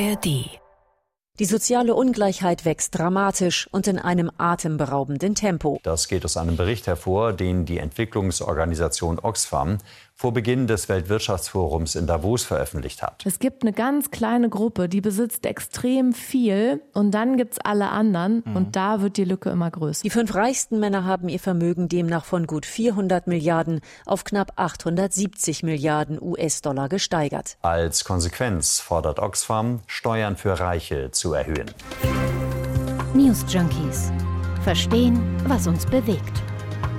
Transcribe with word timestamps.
ARD 0.00 0.58
die 1.38 1.44
soziale 1.44 1.94
Ungleichheit 1.94 2.64
wächst 2.64 2.98
dramatisch 2.98 3.68
und 3.70 3.86
in 3.86 4.00
einem 4.00 4.28
atemberaubenden 4.38 5.36
Tempo. 5.36 5.78
Das 5.84 6.08
geht 6.08 6.24
aus 6.24 6.36
einem 6.36 6.56
Bericht 6.56 6.88
hervor, 6.88 7.32
den 7.32 7.64
die 7.64 7.78
Entwicklungsorganisation 7.78 9.20
Oxfam 9.20 9.78
vor 10.18 10.32
Beginn 10.32 10.66
des 10.66 10.88
Weltwirtschaftsforums 10.88 11.94
in 11.94 12.08
Davos 12.08 12.42
veröffentlicht 12.42 13.02
hat. 13.02 13.22
Es 13.24 13.38
gibt 13.38 13.62
eine 13.62 13.72
ganz 13.72 14.10
kleine 14.10 14.48
Gruppe, 14.48 14.88
die 14.88 15.00
besitzt 15.00 15.46
extrem 15.46 16.12
viel 16.12 16.82
und 16.92 17.12
dann 17.12 17.36
gibt 17.36 17.52
es 17.52 17.58
alle 17.60 17.90
anderen 17.90 18.42
mhm. 18.44 18.56
und 18.56 18.76
da 18.76 19.00
wird 19.00 19.16
die 19.16 19.24
Lücke 19.24 19.50
immer 19.50 19.70
größer. 19.70 20.02
Die 20.02 20.10
fünf 20.10 20.34
reichsten 20.34 20.80
Männer 20.80 21.04
haben 21.04 21.28
ihr 21.28 21.38
Vermögen 21.38 21.88
demnach 21.88 22.24
von 22.24 22.48
gut 22.48 22.66
400 22.66 23.28
Milliarden 23.28 23.80
auf 24.06 24.24
knapp 24.24 24.54
870 24.56 25.62
Milliarden 25.62 26.20
US-Dollar 26.20 26.88
gesteigert. 26.88 27.56
Als 27.62 28.02
Konsequenz 28.04 28.80
fordert 28.80 29.20
Oxfam, 29.20 29.82
Steuern 29.86 30.36
für 30.36 30.58
Reiche 30.58 31.12
zu 31.12 31.32
erhöhen. 31.32 31.70
News 33.14 33.44
Junkies. 33.48 34.10
Verstehen, 34.64 35.20
was 35.46 35.68
uns 35.68 35.86
bewegt. 35.86 36.42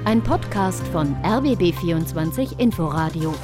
Ein 0.05 0.23
Podcast 0.23 0.87
von 0.87 1.15
RBB24 1.17 2.59
Inforadio. 2.59 3.35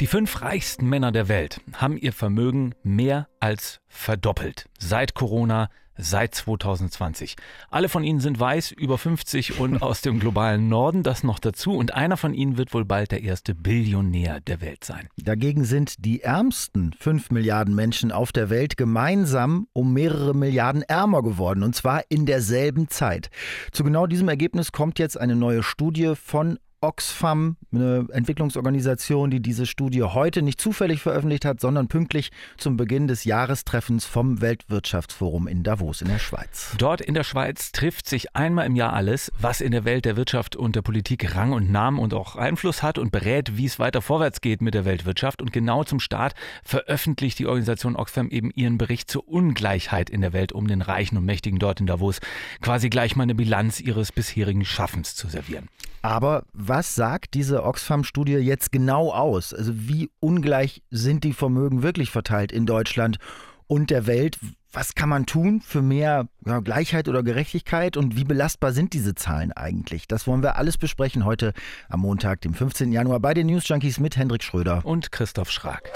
Die 0.00 0.06
fünf 0.06 0.42
reichsten 0.42 0.88
Männer 0.88 1.12
der 1.12 1.28
Welt 1.28 1.60
haben 1.74 1.96
ihr 1.96 2.12
Vermögen 2.12 2.74
mehr 2.82 3.28
als 3.38 3.80
verdoppelt 3.86 4.68
seit 4.78 5.14
Corona 5.14 5.68
seit 5.96 6.34
2020. 6.34 7.36
Alle 7.70 7.88
von 7.88 8.04
ihnen 8.04 8.20
sind 8.20 8.38
weiß, 8.38 8.72
über 8.72 8.98
50 8.98 9.58
und 9.58 9.82
aus 9.82 10.00
dem 10.00 10.20
globalen 10.20 10.68
Norden, 10.68 11.02
das 11.02 11.22
noch 11.22 11.38
dazu. 11.38 11.72
Und 11.72 11.94
einer 11.94 12.16
von 12.16 12.34
ihnen 12.34 12.56
wird 12.56 12.74
wohl 12.74 12.84
bald 12.84 13.12
der 13.12 13.22
erste 13.22 13.54
Billionär 13.54 14.40
der 14.40 14.60
Welt 14.60 14.84
sein. 14.84 15.08
Dagegen 15.16 15.64
sind 15.64 16.04
die 16.04 16.22
ärmsten 16.22 16.92
5 16.98 17.30
Milliarden 17.30 17.74
Menschen 17.74 18.12
auf 18.12 18.32
der 18.32 18.50
Welt 18.50 18.76
gemeinsam 18.76 19.66
um 19.72 19.92
mehrere 19.92 20.34
Milliarden 20.34 20.82
ärmer 20.82 21.22
geworden. 21.22 21.62
Und 21.62 21.74
zwar 21.74 22.02
in 22.08 22.26
derselben 22.26 22.88
Zeit. 22.88 23.30
Zu 23.72 23.84
genau 23.84 24.06
diesem 24.06 24.28
Ergebnis 24.28 24.72
kommt 24.72 24.98
jetzt 24.98 25.18
eine 25.18 25.36
neue 25.36 25.62
Studie 25.62 26.14
von 26.14 26.58
Oxfam, 26.82 27.56
eine 27.72 28.06
Entwicklungsorganisation, 28.10 29.30
die 29.30 29.40
diese 29.40 29.66
Studie 29.66 30.02
heute 30.02 30.42
nicht 30.42 30.60
zufällig 30.60 31.00
veröffentlicht 31.00 31.44
hat, 31.44 31.60
sondern 31.60 31.86
pünktlich 31.86 32.32
zum 32.56 32.76
Beginn 32.76 33.06
des 33.06 33.24
Jahrestreffens 33.24 34.04
vom 34.04 34.40
Weltwirtschaftsforum 34.40 35.46
in 35.46 35.62
Davos 35.62 36.02
in 36.02 36.08
der 36.08 36.18
Schweiz. 36.18 36.74
Dort 36.78 37.00
in 37.00 37.14
der 37.14 37.22
Schweiz 37.22 37.70
trifft 37.70 38.08
sich 38.08 38.34
einmal 38.34 38.66
im 38.66 38.74
Jahr 38.74 38.92
alles, 38.92 39.30
was 39.38 39.60
in 39.60 39.70
der 39.70 39.84
Welt 39.84 40.04
der 40.04 40.16
Wirtschaft 40.16 40.56
und 40.56 40.74
der 40.74 40.82
Politik 40.82 41.36
Rang 41.36 41.52
und 41.52 41.70
Namen 41.70 42.00
und 42.00 42.14
auch 42.14 42.34
Einfluss 42.34 42.82
hat 42.82 42.98
und 42.98 43.12
berät, 43.12 43.56
wie 43.56 43.66
es 43.66 43.78
weiter 43.78 44.02
vorwärts 44.02 44.40
geht 44.40 44.60
mit 44.60 44.74
der 44.74 44.84
Weltwirtschaft. 44.84 45.40
Und 45.40 45.52
genau 45.52 45.84
zum 45.84 46.00
Start 46.00 46.34
veröffentlicht 46.64 47.38
die 47.38 47.46
Organisation 47.46 47.94
Oxfam 47.94 48.28
eben 48.28 48.50
ihren 48.50 48.76
Bericht 48.76 49.08
zur 49.08 49.28
Ungleichheit 49.28 50.10
in 50.10 50.20
der 50.20 50.32
Welt, 50.32 50.50
um 50.50 50.66
den 50.66 50.82
Reichen 50.82 51.16
und 51.16 51.24
Mächtigen 51.24 51.60
dort 51.60 51.78
in 51.78 51.86
Davos 51.86 52.18
quasi 52.60 52.90
gleich 52.90 53.14
mal 53.14 53.22
eine 53.22 53.36
Bilanz 53.36 53.78
ihres 53.78 54.10
bisherigen 54.10 54.64
Schaffens 54.64 55.14
zu 55.14 55.28
servieren. 55.28 55.68
Aber 56.02 56.42
was 56.74 56.94
sagt 56.94 57.34
diese 57.34 57.64
Oxfam-Studie 57.64 58.32
jetzt 58.36 58.72
genau 58.72 59.12
aus? 59.12 59.52
Also 59.52 59.72
wie 59.74 60.08
ungleich 60.20 60.82
sind 60.88 61.22
die 61.22 61.34
Vermögen 61.34 61.82
wirklich 61.82 62.10
verteilt 62.10 62.50
in 62.50 62.64
Deutschland 62.64 63.18
und 63.66 63.90
der 63.90 64.06
Welt? 64.06 64.38
Was 64.72 64.94
kann 64.94 65.10
man 65.10 65.26
tun 65.26 65.60
für 65.60 65.82
mehr 65.82 66.28
ja, 66.46 66.60
Gleichheit 66.60 67.08
oder 67.08 67.22
Gerechtigkeit 67.22 67.98
und 67.98 68.16
wie 68.16 68.24
belastbar 68.24 68.72
sind 68.72 68.94
diese 68.94 69.14
Zahlen 69.14 69.52
eigentlich? 69.52 70.08
Das 70.08 70.26
wollen 70.26 70.42
wir 70.42 70.56
alles 70.56 70.78
besprechen 70.78 71.26
heute 71.26 71.52
am 71.90 72.00
Montag, 72.00 72.40
dem 72.40 72.54
15. 72.54 72.90
Januar 72.90 73.20
bei 73.20 73.34
den 73.34 73.48
News 73.48 73.68
Junkies 73.68 74.00
mit 74.00 74.16
Hendrik 74.16 74.42
Schröder 74.42 74.80
und 74.86 75.12
Christoph 75.12 75.50
Schrag. 75.50 75.92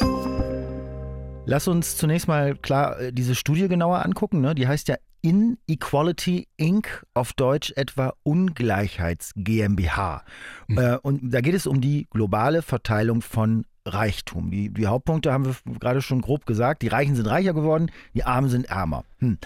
Lass 1.47 1.69
uns 1.69 1.97
zunächst 1.97 2.29
mal 2.29 2.55
klar 2.55 3.01
äh, 3.01 3.13
diese 3.15 3.35
Studie 3.35 3.69
genauer 3.69 4.05
angucken. 4.05 4.43
Ne? 4.43 4.55
Die 4.55 4.69
heißt 4.69 4.89
ja 4.89 4.97
Inequality 5.27 6.47
Inc., 6.57 7.05
auf 7.13 7.33
Deutsch 7.33 7.73
etwa 7.75 8.15
Ungleichheits 8.23 9.33
GmbH. 9.35 10.23
Mhm. 10.69 10.79
Äh, 10.79 10.97
und 10.99 11.35
da 11.35 11.41
geht 11.41 11.55
es 11.55 11.67
um 11.67 11.81
die 11.81 12.07
globale 12.11 12.63
Verteilung 12.63 13.23
von 13.23 13.65
Reichtum. 13.85 14.53
Die, 14.53 14.69
die, 14.69 14.87
Hauptpunkte 14.87 15.33
haben 15.33 15.47
wir 15.47 15.57
gerade 15.81 16.01
schon 16.01 16.21
grob 16.21 16.47
gesagt. 16.47 16.83
Die 16.83 16.89
Reichen 16.89 17.17
sind 17.17 17.27
reicher 17.27 17.55
geworden, 17.55 17.91
die 18.15 18.23
Armen 18.23 18.49
sind 18.49 18.67
ärmer. 18.67 19.05
Hm. 19.19 19.39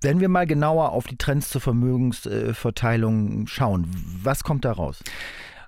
Wenn 0.00 0.20
wir 0.20 0.30
mal 0.30 0.46
genauer 0.46 0.92
auf 0.92 1.06
die 1.06 1.16
Trends 1.16 1.50
zur 1.50 1.60
Vermögensverteilung 1.60 3.46
schauen, 3.46 3.86
was 4.22 4.42
kommt 4.42 4.64
da 4.64 4.72
raus? 4.72 5.02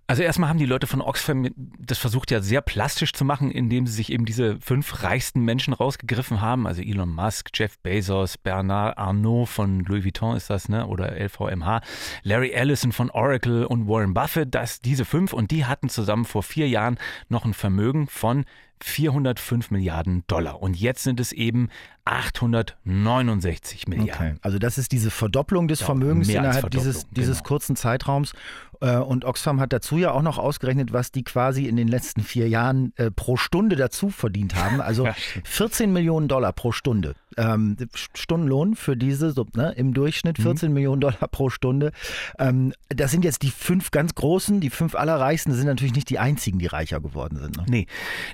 Also 0.08 0.22
erstmal 0.22 0.48
haben 0.48 0.58
die 0.58 0.66
Leute 0.66 0.86
von 0.86 1.00
Oxfam 1.00 1.48
das 1.56 1.98
versucht 1.98 2.30
ja 2.30 2.40
sehr 2.40 2.60
plastisch 2.60 3.12
zu 3.12 3.24
machen, 3.24 3.50
indem 3.50 3.86
sie 3.86 3.94
sich 3.94 4.12
eben 4.12 4.24
diese 4.24 4.60
fünf 4.60 5.02
reichsten 5.02 5.40
Menschen 5.40 5.72
rausgegriffen 5.72 6.40
haben. 6.40 6.66
Also 6.66 6.82
Elon 6.82 7.12
Musk, 7.12 7.50
Jeff 7.54 7.78
Bezos, 7.80 8.38
Bernard 8.38 8.98
Arnault 8.98 9.48
von 9.48 9.80
Louis 9.80 10.04
Vuitton 10.04 10.36
ist 10.36 10.48
das, 10.48 10.68
ne? 10.68 10.86
Oder 10.86 11.16
LVMH, 11.18 11.80
Larry 12.22 12.50
Ellison 12.50 12.92
von 12.92 13.10
Oracle 13.10 13.64
und 13.64 13.88
Warren 13.88 14.14
Buffett. 14.14 14.54
Das, 14.54 14.80
diese 14.80 15.04
fünf 15.04 15.32
und 15.32 15.50
die 15.50 15.64
hatten 15.64 15.88
zusammen 15.88 16.24
vor 16.24 16.42
vier 16.42 16.68
Jahren 16.68 16.98
noch 17.28 17.44
ein 17.44 17.54
Vermögen 17.54 18.06
von 18.06 18.44
405 18.80 19.70
Milliarden 19.70 20.24
Dollar. 20.26 20.62
Und 20.62 20.78
jetzt 20.78 21.02
sind 21.02 21.20
es 21.20 21.32
eben 21.32 21.68
869 22.04 23.88
Milliarden. 23.88 24.32
Okay. 24.32 24.40
Also 24.42 24.58
das 24.58 24.78
ist 24.78 24.92
diese 24.92 25.10
Verdopplung 25.10 25.68
des 25.68 25.80
ja, 25.80 25.86
Vermögens 25.86 26.28
innerhalb 26.28 26.70
dieses, 26.70 27.08
dieses 27.10 27.38
genau. 27.38 27.48
kurzen 27.48 27.76
Zeitraums. 27.76 28.32
Äh, 28.80 28.96
und 28.96 29.24
Oxfam 29.24 29.60
hat 29.60 29.72
dazu 29.72 29.98
ja 29.98 30.12
auch 30.12 30.22
noch 30.22 30.38
ausgerechnet, 30.38 30.92
was 30.92 31.10
die 31.10 31.24
quasi 31.24 31.66
in 31.66 31.76
den 31.76 31.88
letzten 31.88 32.22
vier 32.22 32.48
Jahren 32.48 32.92
äh, 32.96 33.10
pro 33.10 33.36
Stunde 33.36 33.76
dazu 33.76 34.10
verdient 34.10 34.54
haben. 34.54 34.80
Also 34.80 35.08
14 35.44 35.92
Millionen 35.92 36.28
Dollar 36.28 36.52
pro 36.52 36.72
Stunde. 36.72 37.14
Ähm, 37.36 37.76
Stundenlohn 38.14 38.76
für 38.76 38.96
diese, 38.96 39.30
so, 39.30 39.46
ne, 39.54 39.72
im 39.76 39.94
Durchschnitt 39.94 40.38
14 40.38 40.68
mhm. 40.68 40.74
Millionen 40.74 41.00
Dollar 41.00 41.28
pro 41.30 41.50
Stunde. 41.50 41.92
Ähm, 42.38 42.72
das 42.88 43.10
sind 43.10 43.24
jetzt 43.24 43.42
die 43.42 43.50
fünf 43.50 43.90
ganz 43.90 44.14
großen, 44.14 44.60
die 44.60 44.70
fünf 44.70 44.94
allerreichsten, 44.94 45.52
sind 45.52 45.66
natürlich 45.66 45.94
nicht 45.94 46.10
die 46.10 46.18
einzigen, 46.18 46.58
die 46.58 46.66
reicher 46.66 47.00
geworden 47.00 47.38
sind. 47.38 47.56
Ne? 47.56 47.64
Nee. 47.68 47.86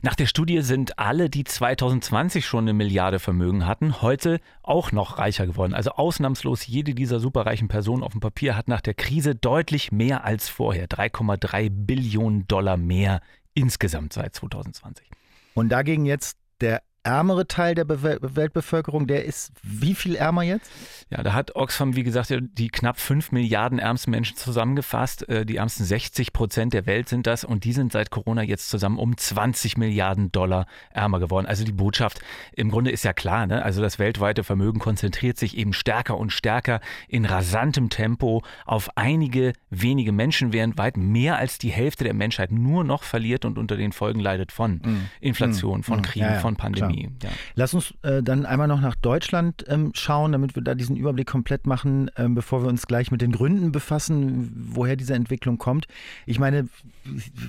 Nach 0.03 0.15
der 0.15 0.27
Studie 0.27 0.63
sind 0.63 0.99
alle, 0.99 1.31
die 1.31 1.45
2020 1.45 2.47
schon 2.47 2.65
eine 2.65 2.73
Milliarde 2.73 3.19
Vermögen 3.19 3.67
hatten, 3.67 4.03
heute 4.03 4.41
auch 4.63 4.93
noch 4.93 5.19
reicher 5.19 5.47
geworden. 5.47 5.75
Also 5.75 5.93
ausnahmslos 5.93 6.67
jede 6.67 6.95
dieser 6.95 7.21
superreichen 7.21 7.69
Personen 7.69 8.03
auf 8.03 8.13
dem 8.13 8.21
Papier 8.21 8.57
hat 8.57 8.69
nach 8.69 8.81
der 8.81 8.95
Krise 8.95 9.35
deutlich 9.35 9.93
mehr 9.93 10.25
als 10.25 10.49
vorher. 10.49 10.87
3,3 10.89 11.71
Billionen 11.71 12.47
Dollar 12.47 12.77
mehr 12.77 13.21
insgesamt 13.55 14.13
seit 14.13 14.35
2020. 14.35 15.09
Und 15.55 15.69
dagegen 15.69 16.07
jetzt 16.07 16.39
der 16.61 16.83
ärmere 17.05 17.49
Teil 17.49 17.75
der 17.75 17.85
Be 17.85 18.03
Weltbevölkerung, 18.03 19.07
der 19.07 19.25
ist 19.25 19.53
wie 19.63 19.95
viel 19.95 20.15
ärmer 20.15 20.43
jetzt? 20.43 20.71
Ja, 21.11 21.23
da 21.23 21.33
hat 21.33 21.57
Oxfam, 21.57 21.97
wie 21.97 22.05
gesagt, 22.05 22.33
die 22.33 22.69
knapp 22.69 22.99
5 22.99 23.33
Milliarden 23.33 23.79
ärmsten 23.79 24.11
Menschen 24.13 24.37
zusammengefasst. 24.37 25.29
Äh, 25.29 25.45
die 25.45 25.57
ärmsten 25.57 25.85
60 25.85 26.33
Prozent 26.33 26.73
der 26.73 26.87
Welt 26.87 27.09
sind 27.09 27.27
das 27.27 27.45
und 27.45 27.65
die 27.65 27.73
sind 27.73 27.93
seit 27.93 28.11
Corona 28.11 28.43
jetzt 28.43 28.71
zusammen 28.71 28.99
um 28.99 29.17
20 29.17 29.77
Milliarden 29.77 30.33
Dollar 30.33 30.67
ärmer 30.91 31.21
geworden. 31.21 31.47
Also 31.47 31.65
die 31.65 31.73
Botschaft 31.73 32.21
im 32.55 32.71
Grunde 32.71 32.91
ist 32.91 33.05
ja 33.05 33.13
klar, 33.13 33.47
ne? 33.47 33.63
Also 33.63 33.83
das 33.83 33.99
weltweite 33.99 34.45
Vermögen 34.45 34.79
konzentriert 34.79 35.39
sich 35.39 35.57
eben 35.57 35.73
stärker 35.73 36.17
und 36.17 36.31
stärker 36.31 36.81
in 37.09 37.25
rasantem 37.25 37.91
Tempo 37.91 38.43
auf 38.65 38.97
einige 38.97 39.53
wenige 39.71 40.13
Menschen, 40.13 40.53
während 40.53 40.79
weit 40.79 40.97
mehr 40.97 41.37
als 41.37 41.59
die 41.59 41.71
Hälfte 41.71 42.05
der 42.05 42.15
Menschheit 42.15 42.53
nur 42.53 42.85
noch 42.85 43.03
verliert 43.03 43.45
und 43.45 43.59
unter 43.59 43.77
den 43.77 43.93
Folgen 43.93 44.21
leidet 44.21 44.53
von 44.53 44.77
mm. 44.77 45.09
Inflation, 45.21 45.83
von 45.83 46.01
mm. 46.01 46.03
Kriegen, 46.03 46.27
ja, 46.27 46.35
ja, 46.35 46.41
von 46.41 46.57
Pandemie. 46.57 46.92
Pandemie. 46.93 47.15
Ja. 47.23 47.31
Lass 47.55 47.75
uns 47.75 47.95
äh, 48.03 48.23
dann 48.23 48.47
einmal 48.47 48.69
noch 48.69 48.81
nach 48.81 48.95
Deutschland 48.95 49.65
ähm, 49.69 49.93
schauen, 49.95 50.33
damit 50.33 50.55
wir 50.55 50.63
da 50.63 50.75
diesen 50.75 50.97
Überblick 50.97 51.27
komplett 51.27 51.67
machen, 51.67 52.11
ähm, 52.17 52.35
bevor 52.35 52.63
wir 52.63 52.69
uns 52.69 52.87
gleich 52.87 53.11
mit 53.11 53.21
den 53.21 53.33
Gründen 53.33 53.73
befassen, 53.73 54.53
woher 54.71 54.97
diese 54.97 55.15
Entwicklung 55.15 55.59
kommt. 55.59 55.87
Ich 56.27 56.39
meine, 56.39 56.69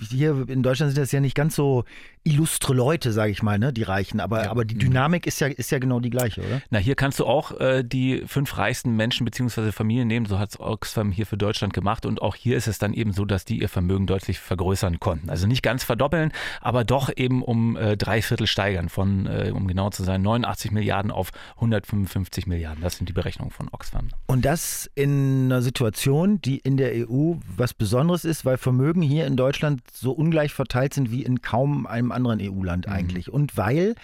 hier 0.09 0.45
in 0.47 0.63
Deutschland 0.63 0.93
sind 0.93 1.01
das 1.01 1.11
ja 1.11 1.19
nicht 1.19 1.35
ganz 1.35 1.55
so 1.55 1.83
illustre 2.23 2.73
Leute, 2.73 3.11
sage 3.11 3.31
ich 3.31 3.43
mal, 3.43 3.59
ne, 3.59 3.73
die 3.73 3.84
Reichen. 3.84 4.20
Aber, 4.20 4.46
ja. 4.46 4.52
aber 4.52 4.66
die 4.66 4.75
mhm. 4.75 4.79
Dynamik 4.79 5.28
ist 5.28 5.40
ja, 5.41 5.47
ist 5.47 5.72
ja 5.72 5.79
genau 5.79 5.99
die 5.99 6.09
gleiche, 6.09 6.41
oder? 6.41 6.61
Na, 6.70 6.79
hier 6.79 6.96
kannst 6.96 7.20
du 7.20 7.25
auch 7.25 7.59
äh, 7.59 7.84
die 7.84 8.23
fünf 8.28 8.58
reichsten 8.58 8.96
Menschen 8.96 9.25
bzw. 9.25 9.72
Familien 9.72 10.08
nehmen. 10.08 10.25
So 10.25 10.40
hat 10.40 10.52
es 10.52 10.59
Oxfam 10.59 11.11
hier 11.11 11.25
für 11.25 11.37
Deutschland 11.37 11.73
gemacht. 11.73 12.05
Und 12.05 12.22
auch 12.22 12.35
hier 12.35 12.58
ist 12.58 12.67
es 12.67 12.79
dann 12.79 12.93
eben 12.93 13.11
so, 13.11 13.25
dass 13.25 13.46
die 13.46 13.59
ihr 13.61 13.70
Vermögen 13.70 14.08
deutlich 14.08 14.40
vergrößern 14.40 14.99
konnten. 14.99 15.29
Also 15.29 15.47
nicht 15.47 15.64
ganz 15.64 15.84
verdoppeln, 15.84 16.31
aber 16.61 16.84
doch 16.84 17.11
eben 17.16 17.43
um 17.43 17.75
äh, 17.75 17.97
drei 17.97 18.22
Viertel 18.22 18.47
steigern. 18.47 18.90
Von, 18.90 19.28
äh, 19.28 19.52
um 19.53 19.67
genau 19.67 19.90
zu 19.90 20.03
sein, 20.03 20.22
89 20.22 20.72
Milliarden 20.72 21.11
auf 21.11 21.31
155 21.55 22.47
Milliarden. 22.47 22.81
Das 22.81 22.97
sind 22.97 23.09
die 23.09 23.14
Berechnungen 23.14 23.52
von 23.52 23.67
Oxfam. 23.72 24.09
Und 24.28 24.46
das 24.46 24.90
in 24.96 25.46
einer 25.46 25.61
Situation, 25.61 26.41
die 26.41 26.58
in 26.58 26.78
der 26.78 27.09
EU 27.09 27.35
was 27.58 27.73
Besonderes 27.73 28.23
ist, 28.23 28.46
weil 28.46 28.58
Vermögen 28.58 29.02
hier 29.02 29.28
in 29.28 29.35
Deutschland 29.35 29.81
so 29.91 30.11
ungleich 30.11 30.53
verteilt 30.53 30.93
sind 30.93 31.11
wie 31.11 31.23
in 31.23 31.41
kaum 31.41 31.85
einem 31.85 32.12
anderen 32.13 32.39
EU-Land 32.41 32.87
mhm. 32.87 32.93
eigentlich. 32.93 33.31
Und 33.31 33.57
weil, 33.57 33.95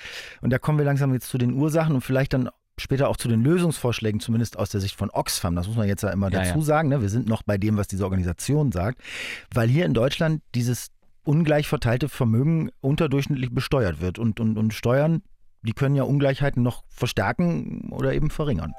und 0.41 0.51
da 0.51 0.59
kommen 0.59 0.77
wir 0.77 0.85
langsam 0.85 1.13
jetzt 1.13 1.29
zu 1.29 1.37
den 1.37 1.53
Ursachen 1.53 1.95
und 1.95 2.01
vielleicht 2.01 2.33
dann 2.33 2.49
später 2.77 3.09
auch 3.09 3.17
zu 3.17 3.27
den 3.27 3.43
Lösungsvorschlägen, 3.43 4.21
zumindest 4.21 4.57
aus 4.57 4.69
der 4.69 4.79
Sicht 4.79 4.95
von 4.95 5.09
Oxfam. 5.09 5.55
Das 5.55 5.67
muss 5.67 5.75
man 5.75 5.87
jetzt 5.87 6.03
ja 6.03 6.09
immer 6.09 6.31
ja, 6.31 6.43
dazu 6.43 6.59
ja. 6.59 6.65
sagen. 6.65 6.89
Ne? 6.89 7.01
Wir 7.01 7.09
sind 7.09 7.27
noch 7.27 7.43
bei 7.43 7.57
dem, 7.57 7.77
was 7.77 7.87
diese 7.87 8.05
Organisation 8.05 8.71
sagt. 8.71 9.01
Weil 9.53 9.67
hier 9.67 9.85
in 9.85 9.93
Deutschland 9.93 10.41
dieses 10.55 10.87
ungleich 11.23 11.67
verteilte 11.67 12.07
Vermögen 12.07 12.69
unterdurchschnittlich 12.79 13.53
besteuert 13.53 13.99
wird. 13.99 14.17
Und, 14.17 14.39
und, 14.39 14.57
und 14.57 14.73
Steuern 14.73 15.21
die 15.61 15.73
können 15.73 15.95
ja 15.95 16.03
Ungleichheiten 16.03 16.63
noch 16.63 16.83
verstärken 16.89 17.89
oder 17.91 18.13
eben 18.13 18.29
verringern. 18.29 18.73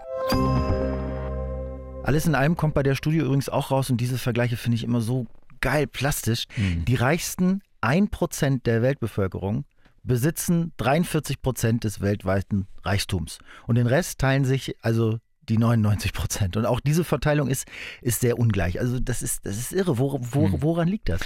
Alles 2.02 2.26
in 2.26 2.34
allem 2.34 2.56
kommt 2.56 2.74
bei 2.74 2.82
der 2.82 2.94
Studie 2.94 3.18
übrigens 3.18 3.48
auch 3.48 3.70
raus, 3.70 3.90
und 3.90 3.98
diese 3.98 4.18
Vergleiche 4.18 4.56
finde 4.56 4.76
ich 4.76 4.84
immer 4.84 5.00
so 5.00 5.26
geil 5.60 5.86
plastisch. 5.86 6.46
Mhm. 6.56 6.84
Die 6.86 6.94
reichsten 6.94 7.60
1% 7.82 8.62
der 8.64 8.82
Weltbevölkerung 8.82 9.64
besitzen 10.02 10.72
43 10.78 11.42
Prozent 11.42 11.84
des 11.84 12.00
weltweiten 12.00 12.66
Reichtums. 12.84 13.38
Und 13.66 13.76
den 13.76 13.86
Rest 13.86 14.18
teilen 14.18 14.44
sich 14.44 14.76
also 14.82 15.18
die 15.48 15.58
99 15.58 16.12
Prozent. 16.12 16.56
Und 16.56 16.66
auch 16.66 16.80
diese 16.80 17.04
Verteilung 17.04 17.48
ist, 17.48 17.66
ist 18.00 18.20
sehr 18.20 18.38
ungleich. 18.38 18.80
Also 18.80 19.00
das 19.00 19.22
ist, 19.22 19.44
das 19.44 19.58
ist 19.58 19.72
irre. 19.72 19.98
Wo, 19.98 20.18
wo, 20.20 20.46
hm. 20.46 20.62
woran 20.62 20.88
liegt 20.88 21.08
das? 21.08 21.20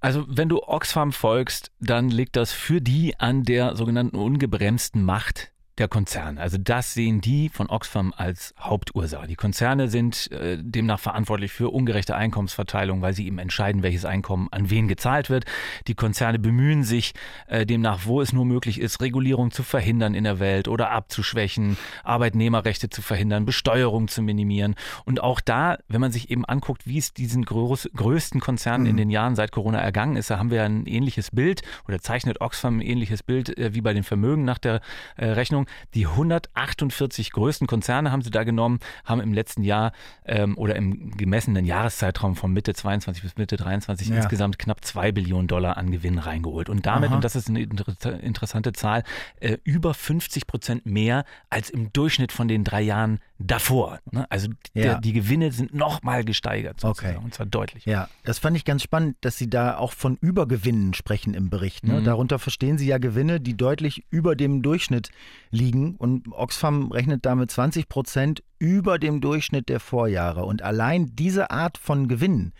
Also 0.00 0.24
wenn 0.28 0.48
du 0.48 0.62
Oxfam 0.62 1.12
folgst, 1.12 1.70
dann 1.78 2.08
liegt 2.08 2.36
das 2.36 2.52
für 2.52 2.80
die 2.80 3.20
an 3.20 3.44
der 3.44 3.76
sogenannten 3.76 4.16
ungebremsten 4.16 5.04
Macht 5.04 5.52
der 5.80 5.88
Konzern. 5.88 6.38
Also 6.38 6.58
das 6.58 6.94
sehen 6.94 7.20
die 7.20 7.48
von 7.48 7.68
Oxfam 7.68 8.12
als 8.16 8.54
Hauptursache. 8.60 9.26
Die 9.26 9.34
Konzerne 9.34 9.88
sind 9.88 10.30
äh, 10.30 10.58
demnach 10.60 11.00
verantwortlich 11.00 11.52
für 11.52 11.70
ungerechte 11.70 12.14
Einkommensverteilung, 12.14 13.02
weil 13.02 13.14
sie 13.14 13.26
eben 13.26 13.38
entscheiden, 13.38 13.82
welches 13.82 14.04
Einkommen 14.04 14.48
an 14.50 14.70
wen 14.70 14.88
gezahlt 14.88 15.30
wird. 15.30 15.46
Die 15.86 15.94
Konzerne 15.94 16.38
bemühen 16.38 16.84
sich 16.84 17.14
äh, 17.48 17.64
demnach, 17.64 18.00
wo 18.04 18.20
es 18.20 18.32
nur 18.32 18.44
möglich 18.44 18.78
ist, 18.78 19.00
Regulierung 19.00 19.50
zu 19.50 19.62
verhindern 19.62 20.14
in 20.14 20.24
der 20.24 20.38
Welt 20.38 20.68
oder 20.68 20.90
abzuschwächen, 20.90 21.78
Arbeitnehmerrechte 22.04 22.90
zu 22.90 23.00
verhindern, 23.00 23.46
Besteuerung 23.46 24.08
zu 24.08 24.20
minimieren. 24.20 24.74
Und 25.06 25.22
auch 25.22 25.40
da, 25.40 25.78
wenn 25.88 26.02
man 26.02 26.12
sich 26.12 26.30
eben 26.30 26.44
anguckt, 26.44 26.86
wie 26.86 26.98
es 26.98 27.14
diesen 27.14 27.44
groß, 27.44 27.88
größten 27.96 28.40
Konzernen 28.40 28.82
mhm. 28.82 28.90
in 28.90 28.96
den 28.98 29.10
Jahren 29.10 29.34
seit 29.34 29.50
Corona 29.50 29.80
ergangen 29.80 30.16
ist, 30.16 30.30
da 30.30 30.38
haben 30.38 30.50
wir 30.50 30.62
ein 30.62 30.84
ähnliches 30.84 31.30
Bild 31.30 31.62
oder 31.88 32.00
zeichnet 32.00 32.42
Oxfam 32.42 32.78
ein 32.78 32.82
ähnliches 32.82 33.22
Bild 33.22 33.56
äh, 33.56 33.74
wie 33.74 33.80
bei 33.80 33.94
den 33.94 34.04
Vermögen 34.04 34.44
nach 34.44 34.58
der 34.58 34.82
äh, 35.16 35.24
Rechnung. 35.24 35.66
Die 35.94 36.06
148 36.06 37.32
größten 37.32 37.66
Konzerne 37.66 38.12
haben 38.12 38.22
sie 38.22 38.30
da 38.30 38.44
genommen, 38.44 38.80
haben 39.04 39.20
im 39.20 39.32
letzten 39.32 39.62
Jahr 39.62 39.92
ähm, 40.24 40.56
oder 40.56 40.76
im 40.76 41.16
gemessenen 41.16 41.64
Jahreszeitraum 41.64 42.36
von 42.36 42.52
Mitte 42.52 42.74
22 42.74 43.22
bis 43.22 43.36
Mitte 43.36 43.56
23 43.56 44.08
ja. 44.08 44.16
insgesamt 44.16 44.58
knapp 44.58 44.84
2 44.84 45.12
Billionen 45.12 45.48
Dollar 45.48 45.76
an 45.76 45.90
Gewinn 45.90 46.18
reingeholt. 46.18 46.68
Und 46.68 46.86
damit, 46.86 47.10
Aha. 47.10 47.16
und 47.16 47.24
das 47.24 47.36
ist 47.36 47.48
eine 47.48 47.62
interessante 47.62 48.72
Zahl, 48.72 49.04
äh, 49.40 49.58
über 49.64 49.94
50 49.94 50.46
Prozent 50.46 50.86
mehr 50.86 51.24
als 51.48 51.70
im 51.70 51.92
Durchschnitt 51.92 52.32
von 52.32 52.48
den 52.48 52.64
drei 52.64 52.82
Jahren 52.82 53.20
davor. 53.40 54.00
Ne? 54.10 54.26
Also 54.28 54.48
ja. 54.74 54.82
der, 54.82 55.00
die 55.00 55.12
Gewinne 55.12 55.50
sind 55.50 55.74
nochmal 55.74 56.24
gesteigert 56.24 56.80
sozusagen, 56.80 57.16
okay. 57.16 57.24
und 57.24 57.34
zwar 57.34 57.46
deutlich. 57.46 57.86
Ja, 57.86 58.08
das 58.22 58.38
fand 58.38 58.56
ich 58.56 58.64
ganz 58.64 58.82
spannend, 58.82 59.16
dass 59.22 59.38
Sie 59.38 59.48
da 59.48 59.78
auch 59.78 59.92
von 59.92 60.16
Übergewinnen 60.20 60.92
sprechen 60.94 61.34
im 61.34 61.48
Bericht. 61.48 61.84
Ne? 61.84 62.00
Mhm. 62.00 62.04
Darunter 62.04 62.38
verstehen 62.38 62.76
Sie 62.76 62.86
ja 62.86 62.98
Gewinne, 62.98 63.40
die 63.40 63.56
deutlich 63.56 64.04
über 64.10 64.36
dem 64.36 64.62
Durchschnitt 64.62 65.10
liegen 65.50 65.96
und 65.96 66.28
Oxfam 66.32 66.92
rechnet 66.92 67.24
damit 67.24 67.50
20 67.50 67.88
Prozent 67.88 68.42
über 68.58 68.98
dem 68.98 69.22
Durchschnitt 69.22 69.70
der 69.70 69.80
Vorjahre. 69.80 70.44
Und 70.44 70.62
allein 70.62 71.16
diese 71.16 71.50
Art 71.50 71.78
von 71.78 72.08
Gewinnen 72.08 72.52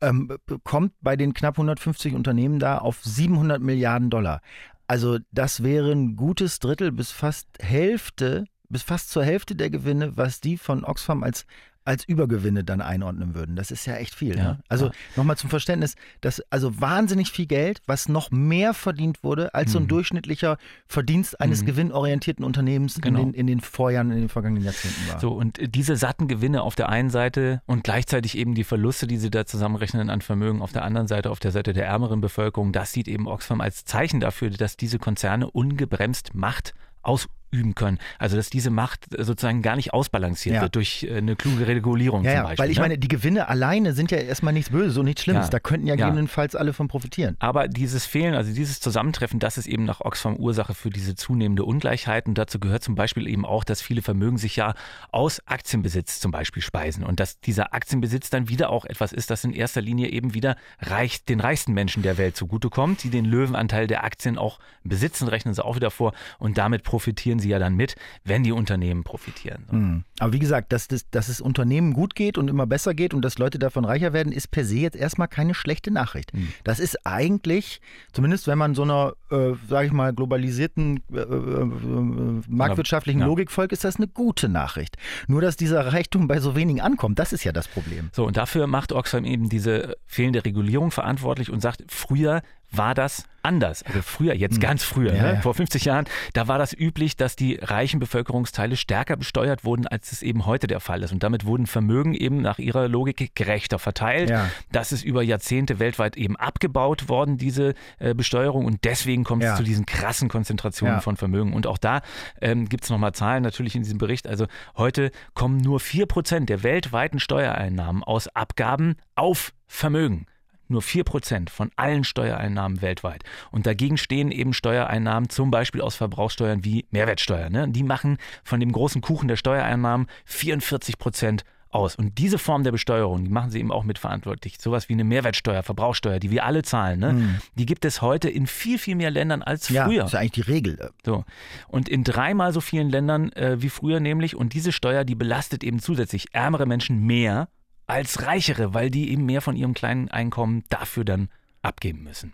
ähm, 0.00 0.36
kommt 0.62 0.92
bei 1.00 1.16
den 1.16 1.34
knapp 1.34 1.54
150 1.54 2.14
Unternehmen 2.14 2.60
da 2.60 2.78
auf 2.78 3.02
700 3.02 3.60
Milliarden 3.60 4.08
Dollar. 4.08 4.40
Also 4.86 5.18
das 5.32 5.62
wäre 5.62 5.90
ein 5.90 6.16
gutes 6.16 6.60
Drittel 6.60 6.92
bis 6.92 7.10
fast 7.10 7.48
Hälfte 7.60 8.44
bis 8.72 8.82
fast 8.82 9.10
zur 9.10 9.24
Hälfte 9.24 9.54
der 9.54 9.70
Gewinne, 9.70 10.16
was 10.16 10.40
die 10.40 10.56
von 10.56 10.84
Oxfam 10.84 11.22
als 11.22 11.46
als 11.84 12.04
Übergewinne 12.04 12.64
dann 12.64 12.80
einordnen 12.80 13.34
würden. 13.34 13.56
Das 13.56 13.70
ist 13.70 13.86
ja 13.86 13.96
echt 13.96 14.14
viel. 14.14 14.36
Ja, 14.36 14.44
ne? 14.44 14.58
Also 14.68 14.86
ja. 14.86 14.92
nochmal 15.16 15.36
zum 15.36 15.50
Verständnis, 15.50 15.96
dass 16.20 16.40
also 16.50 16.80
wahnsinnig 16.80 17.32
viel 17.32 17.46
Geld, 17.46 17.80
was 17.86 18.08
noch 18.08 18.30
mehr 18.30 18.74
verdient 18.74 19.24
wurde 19.24 19.54
als 19.54 19.70
mhm. 19.70 19.72
so 19.72 19.78
ein 19.78 19.82
mhm. 19.84 19.88
durchschnittlicher 19.88 20.58
Verdienst 20.86 21.40
eines 21.40 21.62
mhm. 21.62 21.66
gewinnorientierten 21.66 22.44
Unternehmens 22.44 23.00
genau. 23.00 23.20
in, 23.20 23.32
den, 23.32 23.34
in 23.34 23.46
den 23.46 23.60
Vorjahren, 23.60 24.10
in 24.10 24.18
den 24.18 24.28
vergangenen 24.28 24.64
Jahrzehnten 24.64 25.08
war. 25.08 25.18
So, 25.18 25.32
und 25.32 25.58
diese 25.74 25.96
satten 25.96 26.28
Gewinne 26.28 26.62
auf 26.62 26.76
der 26.76 26.88
einen 26.88 27.10
Seite 27.10 27.62
und 27.66 27.84
gleichzeitig 27.84 28.38
eben 28.38 28.54
die 28.54 28.64
Verluste, 28.64 29.06
die 29.06 29.16
sie 29.16 29.30
da 29.30 29.44
zusammenrechnen 29.44 30.10
an 30.10 30.20
Vermögen 30.20 30.62
auf 30.62 30.72
der 30.72 30.84
anderen 30.84 31.08
Seite, 31.08 31.30
auf 31.30 31.40
der 31.40 31.50
Seite 31.50 31.72
der 31.72 31.86
ärmeren 31.86 32.20
Bevölkerung, 32.20 32.72
das 32.72 32.92
sieht 32.92 33.08
eben 33.08 33.26
Oxfam 33.26 33.60
als 33.60 33.84
Zeichen 33.84 34.20
dafür, 34.20 34.50
dass 34.50 34.76
diese 34.76 34.98
Konzerne 34.98 35.50
ungebremst 35.50 36.34
Macht 36.34 36.74
ausüben 37.02 37.41
können. 37.52 37.98
Also 38.18 38.36
dass 38.36 38.50
diese 38.50 38.70
Macht 38.70 39.06
sozusagen 39.16 39.62
gar 39.62 39.76
nicht 39.76 39.92
ausbalanciert 39.92 40.56
ja. 40.56 40.62
wird 40.62 40.74
durch 40.74 41.04
äh, 41.04 41.18
eine 41.18 41.36
kluge 41.36 41.66
Regulierung 41.66 42.24
ja, 42.24 42.32
zum 42.32 42.42
Beispiel. 42.44 42.64
Weil 42.64 42.70
ich 42.70 42.78
ne? 42.78 42.82
meine, 42.82 42.98
die 42.98 43.08
Gewinne 43.08 43.48
alleine 43.48 43.92
sind 43.92 44.10
ja 44.10 44.18
erstmal 44.18 44.52
nichts 44.52 44.70
Böses 44.70 44.96
und 44.96 45.04
nichts 45.04 45.22
Schlimmes. 45.22 45.46
Ja. 45.46 45.50
Da 45.50 45.60
könnten 45.60 45.86
ja, 45.86 45.94
gegebenenfalls 45.94 46.56
alle 46.56 46.72
von 46.72 46.88
profitieren. 46.88 47.36
Aber 47.38 47.68
dieses 47.68 48.06
Fehlen, 48.06 48.34
also 48.34 48.52
dieses 48.52 48.80
Zusammentreffen, 48.80 49.38
das 49.38 49.58
ist 49.58 49.66
eben 49.66 49.84
nach 49.84 50.00
Oxfam 50.00 50.36
Ursache 50.36 50.74
für 50.74 50.90
diese 50.90 51.14
zunehmende 51.14 51.64
Ungleichheit. 51.64 52.26
Und 52.26 52.38
dazu 52.38 52.58
gehört 52.58 52.82
zum 52.82 52.94
Beispiel 52.94 53.26
eben 53.28 53.44
auch, 53.44 53.64
dass 53.64 53.82
viele 53.82 54.02
Vermögen 54.02 54.38
sich 54.38 54.56
ja 54.56 54.74
aus 55.10 55.46
Aktienbesitz 55.46 56.20
zum 56.20 56.30
Beispiel 56.30 56.62
speisen. 56.62 57.04
Und 57.04 57.20
dass 57.20 57.38
dieser 57.40 57.74
Aktienbesitz 57.74 58.30
dann 58.30 58.48
wieder 58.48 58.70
auch 58.70 58.86
etwas 58.86 59.12
ist, 59.12 59.30
das 59.30 59.44
in 59.44 59.52
erster 59.52 59.82
Linie 59.82 60.08
eben 60.08 60.32
wieder 60.32 60.56
reich, 60.80 61.24
den 61.24 61.40
reichsten 61.40 61.74
Menschen 61.74 62.02
der 62.02 62.16
Welt 62.16 62.36
zugutekommt, 62.36 63.04
die 63.04 63.10
den 63.10 63.26
Löwenanteil 63.26 63.86
der 63.86 64.04
Aktien 64.04 64.38
auch 64.38 64.58
besitzen, 64.84 65.28
rechnen 65.28 65.52
sie 65.52 65.64
auch 65.64 65.76
wieder 65.76 65.90
vor. 65.90 66.14
Und 66.38 66.56
damit 66.56 66.82
profitieren 66.82 67.41
sie 67.42 67.50
ja 67.50 67.58
dann 67.58 67.74
mit, 67.74 67.96
wenn 68.24 68.42
die 68.42 68.52
Unternehmen 68.52 69.04
profitieren. 69.04 69.66
Mhm. 69.70 70.04
Aber 70.18 70.32
wie 70.32 70.38
gesagt, 70.38 70.72
dass, 70.72 70.88
das, 70.88 71.10
dass 71.10 71.28
es 71.28 71.40
Unternehmen 71.40 71.92
gut 71.92 72.14
geht 72.14 72.38
und 72.38 72.48
immer 72.48 72.66
besser 72.66 72.94
geht 72.94 73.12
und 73.12 73.22
dass 73.22 73.38
Leute 73.38 73.58
davon 73.58 73.84
reicher 73.84 74.12
werden, 74.12 74.32
ist 74.32 74.50
per 74.50 74.64
se 74.64 74.76
jetzt 74.76 74.96
erstmal 74.96 75.28
keine 75.28 75.54
schlechte 75.54 75.90
Nachricht. 75.90 76.32
Mhm. 76.32 76.48
Das 76.64 76.80
ist 76.80 77.06
eigentlich, 77.06 77.80
zumindest 78.12 78.46
wenn 78.46 78.58
man 78.58 78.74
so 78.74 78.82
einer, 78.82 79.12
äh, 79.30 79.52
sage 79.68 79.88
ich 79.88 79.92
mal, 79.92 80.14
globalisierten 80.14 81.02
äh, 81.12 81.18
äh, 81.18 81.22
äh 81.22 82.42
marktwirtschaftlichen 82.48 83.20
ja. 83.20 83.26
Logik 83.26 83.50
folgt, 83.50 83.72
ist 83.72 83.84
das 83.84 83.96
eine 83.96 84.08
gute 84.08 84.48
Nachricht. 84.48 84.96
Nur, 85.26 85.42
dass 85.42 85.56
dieser 85.56 85.92
Reichtum 85.92 86.28
bei 86.28 86.40
so 86.40 86.56
wenigen 86.56 86.80
ankommt, 86.80 87.18
das 87.18 87.32
ist 87.32 87.44
ja 87.44 87.52
das 87.52 87.68
Problem. 87.68 88.10
So, 88.12 88.26
und 88.26 88.36
dafür 88.36 88.66
macht 88.66 88.92
Oxfam 88.92 89.24
eben 89.24 89.48
diese 89.48 89.96
fehlende 90.06 90.44
Regulierung 90.44 90.90
verantwortlich 90.90 91.50
und 91.50 91.60
sagt, 91.60 91.84
früher 91.88 92.42
war 92.72 92.94
das 92.94 93.24
anders. 93.42 93.82
Also 93.82 94.02
früher, 94.02 94.34
jetzt 94.34 94.54
hm. 94.54 94.60
ganz 94.60 94.84
früher, 94.84 95.14
ja, 95.14 95.32
ne? 95.34 95.42
vor 95.42 95.54
50 95.54 95.84
Jahren, 95.84 96.06
da 96.32 96.48
war 96.48 96.58
das 96.58 96.72
üblich, 96.72 97.16
dass 97.16 97.36
die 97.36 97.56
reichen 97.56 98.00
Bevölkerungsteile 98.00 98.76
stärker 98.76 99.16
besteuert 99.16 99.64
wurden, 99.64 99.86
als 99.86 100.12
es 100.12 100.22
eben 100.22 100.46
heute 100.46 100.66
der 100.66 100.80
Fall 100.80 101.02
ist. 101.02 101.12
Und 101.12 101.22
damit 101.22 101.44
wurden 101.44 101.66
Vermögen 101.66 102.14
eben 102.14 102.40
nach 102.40 102.58
ihrer 102.58 102.88
Logik 102.88 103.34
gerechter 103.34 103.78
verteilt. 103.78 104.30
Ja. 104.30 104.48
Das 104.70 104.92
ist 104.92 105.04
über 105.04 105.22
Jahrzehnte 105.22 105.78
weltweit 105.78 106.16
eben 106.16 106.36
abgebaut 106.36 107.08
worden, 107.08 107.36
diese 107.36 107.74
äh, 107.98 108.14
Besteuerung. 108.14 108.64
Und 108.64 108.84
deswegen 108.84 109.24
kommt 109.24 109.42
ja. 109.42 109.52
es 109.52 109.58
zu 109.58 109.64
diesen 109.64 109.86
krassen 109.86 110.28
Konzentrationen 110.28 111.00
von 111.00 111.16
Vermögen. 111.16 111.52
Und 111.52 111.66
auch 111.66 111.78
da 111.78 112.00
ähm, 112.40 112.68
gibt 112.68 112.84
es 112.84 112.90
nochmal 112.90 113.12
Zahlen 113.12 113.42
natürlich 113.42 113.74
in 113.74 113.82
diesem 113.82 113.98
Bericht. 113.98 114.26
Also 114.26 114.46
heute 114.76 115.10
kommen 115.34 115.58
nur 115.58 115.80
vier 115.80 116.06
Prozent 116.06 116.48
der 116.48 116.62
weltweiten 116.62 117.18
Steuereinnahmen 117.18 118.04
aus 118.04 118.28
Abgaben 118.28 118.96
auf 119.14 119.52
Vermögen 119.66 120.26
nur 120.72 120.82
4% 120.82 121.50
von 121.50 121.70
allen 121.76 122.04
Steuereinnahmen 122.04 122.82
weltweit. 122.82 123.22
Und 123.50 123.66
dagegen 123.66 123.96
stehen 123.96 124.32
eben 124.32 124.52
Steuereinnahmen 124.52 125.28
zum 125.28 125.50
Beispiel 125.50 125.80
aus 125.80 125.94
Verbrauchssteuern 125.94 126.64
wie 126.64 126.86
Mehrwertsteuer. 126.90 127.50
Ne? 127.50 127.68
Die 127.68 127.84
machen 127.84 128.18
von 128.42 128.58
dem 128.58 128.72
großen 128.72 129.00
Kuchen 129.00 129.28
der 129.28 129.36
Steuereinnahmen 129.36 130.08
44 130.24 130.98
Prozent 130.98 131.44
aus. 131.72 131.96
Und 131.96 132.18
diese 132.18 132.38
Form 132.38 132.64
der 132.64 132.72
Besteuerung, 132.72 133.24
die 133.24 133.30
machen 133.30 133.50
sie 133.50 133.58
eben 133.58 133.72
auch 133.72 133.84
mitverantwortlich. 133.84 134.60
Sowas 134.60 134.88
wie 134.88 134.92
eine 134.92 135.04
Mehrwertsteuer, 135.04 135.62
Verbrauchsteuer, 135.62 136.18
die 136.18 136.30
wir 136.30 136.44
alle 136.44 136.62
zahlen, 136.62 137.00
ne? 137.00 137.12
Mm. 137.14 137.38
die 137.56 137.66
gibt 137.66 137.84
es 137.84 138.02
heute 138.02 138.28
in 138.28 138.46
viel, 138.46 138.78
viel 138.78 138.94
mehr 138.94 139.10
Ländern 139.10 139.42
als 139.42 139.68
früher. 139.68 139.90
Ja, 139.90 139.98
das 140.02 140.06
ist 140.06 140.12
ja 140.12 140.20
eigentlich 140.20 140.44
die 140.44 140.50
Regel. 140.52 140.90
So. 141.04 141.24
Und 141.68 141.88
in 141.88 142.04
dreimal 142.04 142.52
so 142.52 142.60
vielen 142.60 142.90
Ländern 142.90 143.32
äh, 143.32 143.60
wie 143.60 143.70
früher 143.70 144.00
nämlich. 144.00 144.36
Und 144.36 144.52
diese 144.52 144.72
Steuer, 144.72 145.04
die 145.04 145.14
belastet 145.14 145.64
eben 145.64 145.80
zusätzlich 145.80 146.26
ärmere 146.32 146.66
Menschen 146.66 147.00
mehr 147.04 147.48
als 147.86 148.22
Reichere, 148.22 148.74
weil 148.74 148.90
die 148.90 149.10
eben 149.10 149.26
mehr 149.26 149.40
von 149.40 149.56
ihrem 149.56 149.74
kleinen 149.74 150.10
Einkommen 150.10 150.64
dafür 150.68 151.04
dann 151.04 151.28
abgeben 151.62 152.02
müssen. 152.02 152.32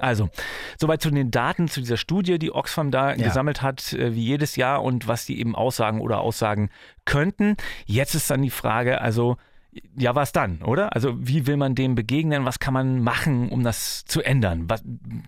Also, 0.00 0.30
soweit 0.78 1.02
zu 1.02 1.10
den 1.10 1.30
Daten 1.30 1.68
zu 1.68 1.80
dieser 1.80 1.96
Studie, 1.96 2.38
die 2.38 2.52
Oxfam 2.52 2.90
da 2.90 3.14
ja. 3.14 3.24
gesammelt 3.24 3.62
hat, 3.62 3.92
äh, 3.92 4.14
wie 4.14 4.22
jedes 4.22 4.56
Jahr 4.56 4.82
und 4.82 5.08
was 5.08 5.26
die 5.26 5.40
eben 5.40 5.54
aussagen 5.56 6.00
oder 6.00 6.20
aussagen 6.20 6.70
könnten. 7.04 7.56
Jetzt 7.86 8.14
ist 8.14 8.30
dann 8.30 8.42
die 8.42 8.50
Frage, 8.50 9.00
also, 9.00 9.36
ja, 9.96 10.14
was 10.14 10.32
dann, 10.32 10.62
oder? 10.62 10.94
Also, 10.94 11.14
wie 11.18 11.46
will 11.46 11.56
man 11.56 11.74
dem 11.74 11.94
begegnen? 11.94 12.44
Was 12.44 12.58
kann 12.58 12.74
man 12.74 13.00
machen, 13.00 13.48
um 13.48 13.62
das 13.62 14.04
zu 14.04 14.22
ändern? 14.22 14.64
Was, 14.68 14.82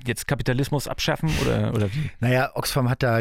jetzt 0.06 0.26
Kapitalismus 0.26 0.88
abschaffen 0.88 1.30
oder, 1.42 1.73
oder 1.75 1.92
wie? 1.92 2.11
Naja, 2.20 2.50
Oxfam 2.54 2.88
hat 2.88 3.02
da 3.02 3.20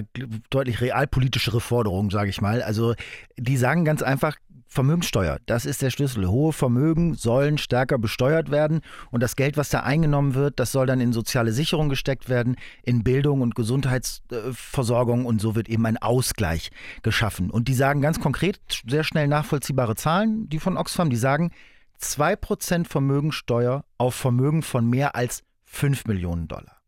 deutlich 0.49 0.81
realpolitischere 0.81 1.59
Forderungen, 1.59 2.09
sage 2.09 2.29
ich 2.29 2.41
mal. 2.41 2.61
Also, 2.61 2.95
die 3.37 3.57
sagen 3.57 3.85
ganz 3.85 4.01
einfach, 4.01 4.37
Vermögenssteuer, 4.71 5.39
das 5.47 5.65
ist 5.65 5.81
der 5.81 5.89
Schlüssel. 5.89 6.27
Hohe 6.27 6.53
Vermögen 6.53 7.15
sollen 7.15 7.57
stärker 7.57 7.97
besteuert 7.97 8.51
werden 8.51 8.81
und 9.09 9.23
das 9.23 9.35
Geld, 9.35 9.57
was 9.57 9.69
da 9.69 9.79
eingenommen 9.79 10.35
wird, 10.35 10.59
das 10.59 10.71
soll 10.71 10.85
dann 10.85 11.01
in 11.01 11.11
soziale 11.11 11.51
Sicherung 11.51 11.89
gesteckt 11.89 12.29
werden, 12.29 12.55
in 12.83 13.03
Bildung 13.03 13.41
und 13.41 13.55
Gesundheitsversorgung 13.55 15.25
und 15.25 15.41
so 15.41 15.55
wird 15.55 15.69
eben 15.69 15.87
ein 15.87 15.97
Ausgleich 15.97 16.69
geschaffen. 17.01 17.49
Und 17.49 17.67
die 17.67 17.73
sagen 17.73 18.01
ganz 18.01 18.19
konkret, 18.19 18.59
sehr 18.87 19.03
schnell 19.03 19.27
nachvollziehbare 19.27 19.95
Zahlen, 19.95 20.47
die 20.49 20.59
von 20.59 20.77
Oxfam, 20.77 21.09
die 21.09 21.17
sagen 21.17 21.51
2% 21.99 22.87
Vermögensteuer 22.87 23.83
auf 23.97 24.13
Vermögen 24.13 24.61
von 24.61 24.87
mehr 24.87 25.15
als 25.15 25.41
5 25.65 26.05
Millionen 26.05 26.47
Dollar. 26.47 26.78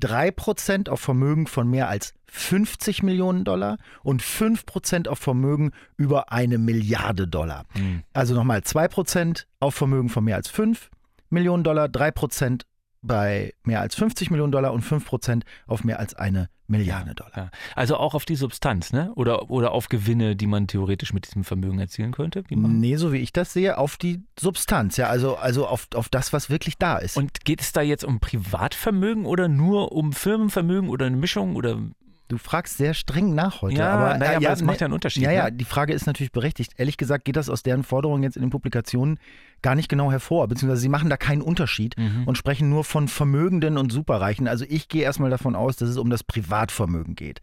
3% 0.00 0.88
auf 0.88 1.00
Vermögen 1.00 1.46
von 1.46 1.68
mehr 1.68 1.88
als 1.88 2.14
50 2.26 3.02
Millionen 3.02 3.44
Dollar 3.44 3.78
und 4.02 4.22
5% 4.22 5.08
auf 5.08 5.18
Vermögen 5.18 5.72
über 5.96 6.32
eine 6.32 6.58
Milliarde 6.58 7.26
Dollar. 7.26 7.66
Mhm. 7.74 8.02
Also 8.12 8.34
nochmal 8.34 8.60
2% 8.60 9.44
auf 9.58 9.74
Vermögen 9.74 10.08
von 10.08 10.24
mehr 10.24 10.36
als 10.36 10.48
5 10.48 10.90
Millionen 11.28 11.64
Dollar, 11.64 11.86
3% 11.86 12.62
bei 13.02 13.54
mehr 13.64 13.80
als 13.80 13.94
50 13.94 14.30
Millionen 14.30 14.52
Dollar 14.52 14.72
und 14.72 14.84
5% 14.84 15.42
auf 15.66 15.84
mehr 15.84 15.98
als 15.98 16.14
eine 16.14 16.48
Milliarde 16.70 17.14
Dollar. 17.14 17.36
Ja. 17.36 17.50
Also 17.74 17.96
auch 17.96 18.14
auf 18.14 18.24
die 18.24 18.36
Substanz, 18.36 18.92
ne? 18.92 19.12
Oder, 19.16 19.50
oder 19.50 19.72
auf 19.72 19.88
Gewinne, 19.88 20.36
die 20.36 20.46
man 20.46 20.66
theoretisch 20.66 21.12
mit 21.12 21.26
diesem 21.26 21.44
Vermögen 21.44 21.78
erzielen 21.78 22.12
könnte? 22.12 22.44
Wie 22.48 22.56
man 22.56 22.78
Nee, 22.78 22.96
so 22.96 23.12
wie 23.12 23.18
ich 23.18 23.32
das 23.32 23.52
sehe, 23.52 23.76
auf 23.76 23.96
die 23.96 24.22
Substanz, 24.38 24.96
ja, 24.96 25.08
also, 25.08 25.36
also 25.36 25.66
auf, 25.66 25.88
auf 25.94 26.08
das, 26.08 26.32
was 26.32 26.48
wirklich 26.48 26.78
da 26.78 26.98
ist. 26.98 27.16
Und 27.16 27.44
geht 27.44 27.60
es 27.60 27.72
da 27.72 27.82
jetzt 27.82 28.04
um 28.04 28.20
Privatvermögen 28.20 29.26
oder 29.26 29.48
nur 29.48 29.92
um 29.92 30.12
Firmenvermögen 30.12 30.88
oder 30.88 31.06
eine 31.06 31.16
Mischung 31.16 31.56
oder 31.56 31.78
Du 32.30 32.38
fragst 32.38 32.76
sehr 32.76 32.94
streng 32.94 33.34
nach 33.34 33.60
heute. 33.60 33.78
Ja, 33.78 33.90
aber, 33.90 34.16
naja, 34.16 34.32
äh, 34.32 34.36
aber 34.36 34.44
das 34.46 34.60
ne- 34.60 34.66
macht 34.66 34.80
ja 34.80 34.86
einen 34.86 34.94
Unterschied, 34.94 35.24
Ja, 35.24 35.32
ja, 35.32 35.44
ne? 35.46 35.52
die 35.52 35.64
Frage 35.64 35.92
ist 35.92 36.06
natürlich 36.06 36.30
berechtigt. 36.30 36.72
Ehrlich 36.76 36.96
gesagt 36.96 37.24
geht 37.24 37.34
das 37.34 37.50
aus 37.50 37.62
deren 37.64 37.82
Forderungen 37.82 38.22
jetzt 38.22 38.36
in 38.36 38.42
den 38.42 38.50
Publikationen 38.50 39.18
gar 39.62 39.74
nicht 39.74 39.88
genau 39.88 40.10
hervor, 40.12 40.46
beziehungsweise 40.46 40.80
sie 40.80 40.88
machen 40.88 41.10
da 41.10 41.16
keinen 41.16 41.42
Unterschied 41.42 41.96
Mhm. 41.98 42.22
und 42.26 42.38
sprechen 42.38 42.70
nur 42.70 42.84
von 42.84 43.08
Vermögenden 43.08 43.76
und 43.76 43.90
Superreichen. 43.92 44.46
Also 44.48 44.64
ich 44.68 44.88
gehe 44.88 45.02
erstmal 45.02 45.28
davon 45.28 45.54
aus, 45.56 45.76
dass 45.76 45.88
es 45.88 45.96
um 45.98 46.08
das 46.08 46.22
Privatvermögen 46.22 47.16
geht. 47.16 47.40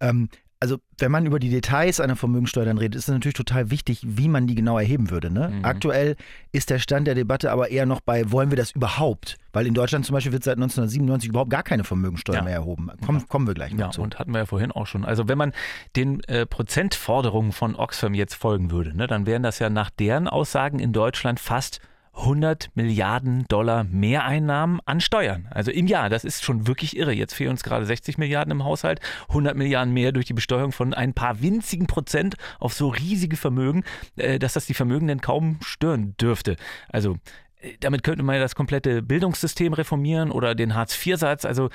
Ähm, 0.00 0.28
also 0.64 0.78
wenn 0.96 1.10
man 1.12 1.26
über 1.26 1.38
die 1.38 1.50
Details 1.50 2.00
einer 2.00 2.16
Vermögensteuer 2.16 2.64
dann 2.64 2.78
redet, 2.78 2.94
ist 2.94 3.08
es 3.08 3.12
natürlich 3.12 3.34
total 3.34 3.70
wichtig, 3.70 4.00
wie 4.02 4.28
man 4.28 4.46
die 4.46 4.54
genau 4.54 4.78
erheben 4.78 5.10
würde. 5.10 5.30
Ne? 5.30 5.50
Mhm. 5.50 5.62
Aktuell 5.62 6.16
ist 6.52 6.70
der 6.70 6.78
Stand 6.78 7.06
der 7.06 7.14
Debatte 7.14 7.52
aber 7.52 7.70
eher 7.70 7.84
noch 7.84 8.00
bei, 8.00 8.32
wollen 8.32 8.48
wir 8.50 8.56
das 8.56 8.70
überhaupt? 8.70 9.36
Weil 9.52 9.66
in 9.66 9.74
Deutschland 9.74 10.06
zum 10.06 10.14
Beispiel 10.14 10.32
wird 10.32 10.42
seit 10.42 10.56
1997 10.56 11.28
überhaupt 11.28 11.50
gar 11.50 11.62
keine 11.62 11.84
Vermögensteuer 11.84 12.36
Ja. 12.36 12.42
mehr 12.42 12.54
erhoben. 12.54 12.88
Komm, 13.04 13.28
Kommen 13.28 13.46
wir 13.46 13.52
gleich 13.52 13.72
noch 13.72 13.78
Ja, 13.80 13.90
zu. 13.90 14.00
und 14.00 14.18
hatten 14.18 14.32
wir 14.32 14.38
ja 14.38 14.46
vorhin 14.46 14.72
auch 14.72 14.86
schon. 14.86 15.04
Also 15.04 15.28
wenn 15.28 15.36
man 15.36 15.52
den 15.96 16.20
äh, 16.24 16.46
Prozentforderungen 16.46 17.52
von 17.52 17.76
Oxfam 17.76 18.14
jetzt 18.14 18.34
folgen 18.34 18.70
würde, 18.70 18.96
ne, 18.96 19.06
dann 19.06 19.26
wären 19.26 19.42
das 19.42 19.58
ja 19.58 19.68
nach 19.68 19.90
deren 19.90 20.28
Aussagen 20.28 20.78
in 20.78 20.94
Deutschland 20.94 21.40
fast 21.40 21.80
100 22.16 22.70
Milliarden 22.74 23.44
Dollar 23.48 23.84
Mehreinnahmen 23.84 24.80
an 24.86 25.00
Steuern. 25.00 25.46
Also 25.50 25.70
im 25.70 25.86
Jahr, 25.86 26.08
das 26.10 26.24
ist 26.24 26.44
schon 26.44 26.66
wirklich 26.66 26.96
irre. 26.96 27.12
Jetzt 27.12 27.34
fehlen 27.34 27.50
uns 27.50 27.62
gerade 27.64 27.84
60 27.86 28.18
Milliarden 28.18 28.52
im 28.52 28.64
Haushalt, 28.64 29.00
100 29.28 29.56
Milliarden 29.56 29.92
mehr 29.92 30.12
durch 30.12 30.26
die 30.26 30.32
Besteuerung 30.32 30.72
von 30.72 30.94
ein 30.94 31.12
paar 31.12 31.42
winzigen 31.42 31.86
Prozent 31.86 32.36
auf 32.60 32.72
so 32.72 32.88
riesige 32.88 33.36
Vermögen, 33.36 33.82
äh, 34.16 34.38
dass 34.38 34.52
das 34.52 34.66
die 34.66 34.74
Vermögenden 34.74 35.20
kaum 35.20 35.58
stören 35.62 36.14
dürfte. 36.20 36.56
Also 36.88 37.16
äh, 37.60 37.72
damit 37.80 38.04
könnte 38.04 38.22
man 38.22 38.36
ja 38.36 38.40
das 38.40 38.54
komplette 38.54 39.02
Bildungssystem 39.02 39.72
reformieren 39.72 40.30
oder 40.30 40.54
den 40.54 40.74
Hartz-IV-Satz. 40.74 41.44
Also 41.44 41.66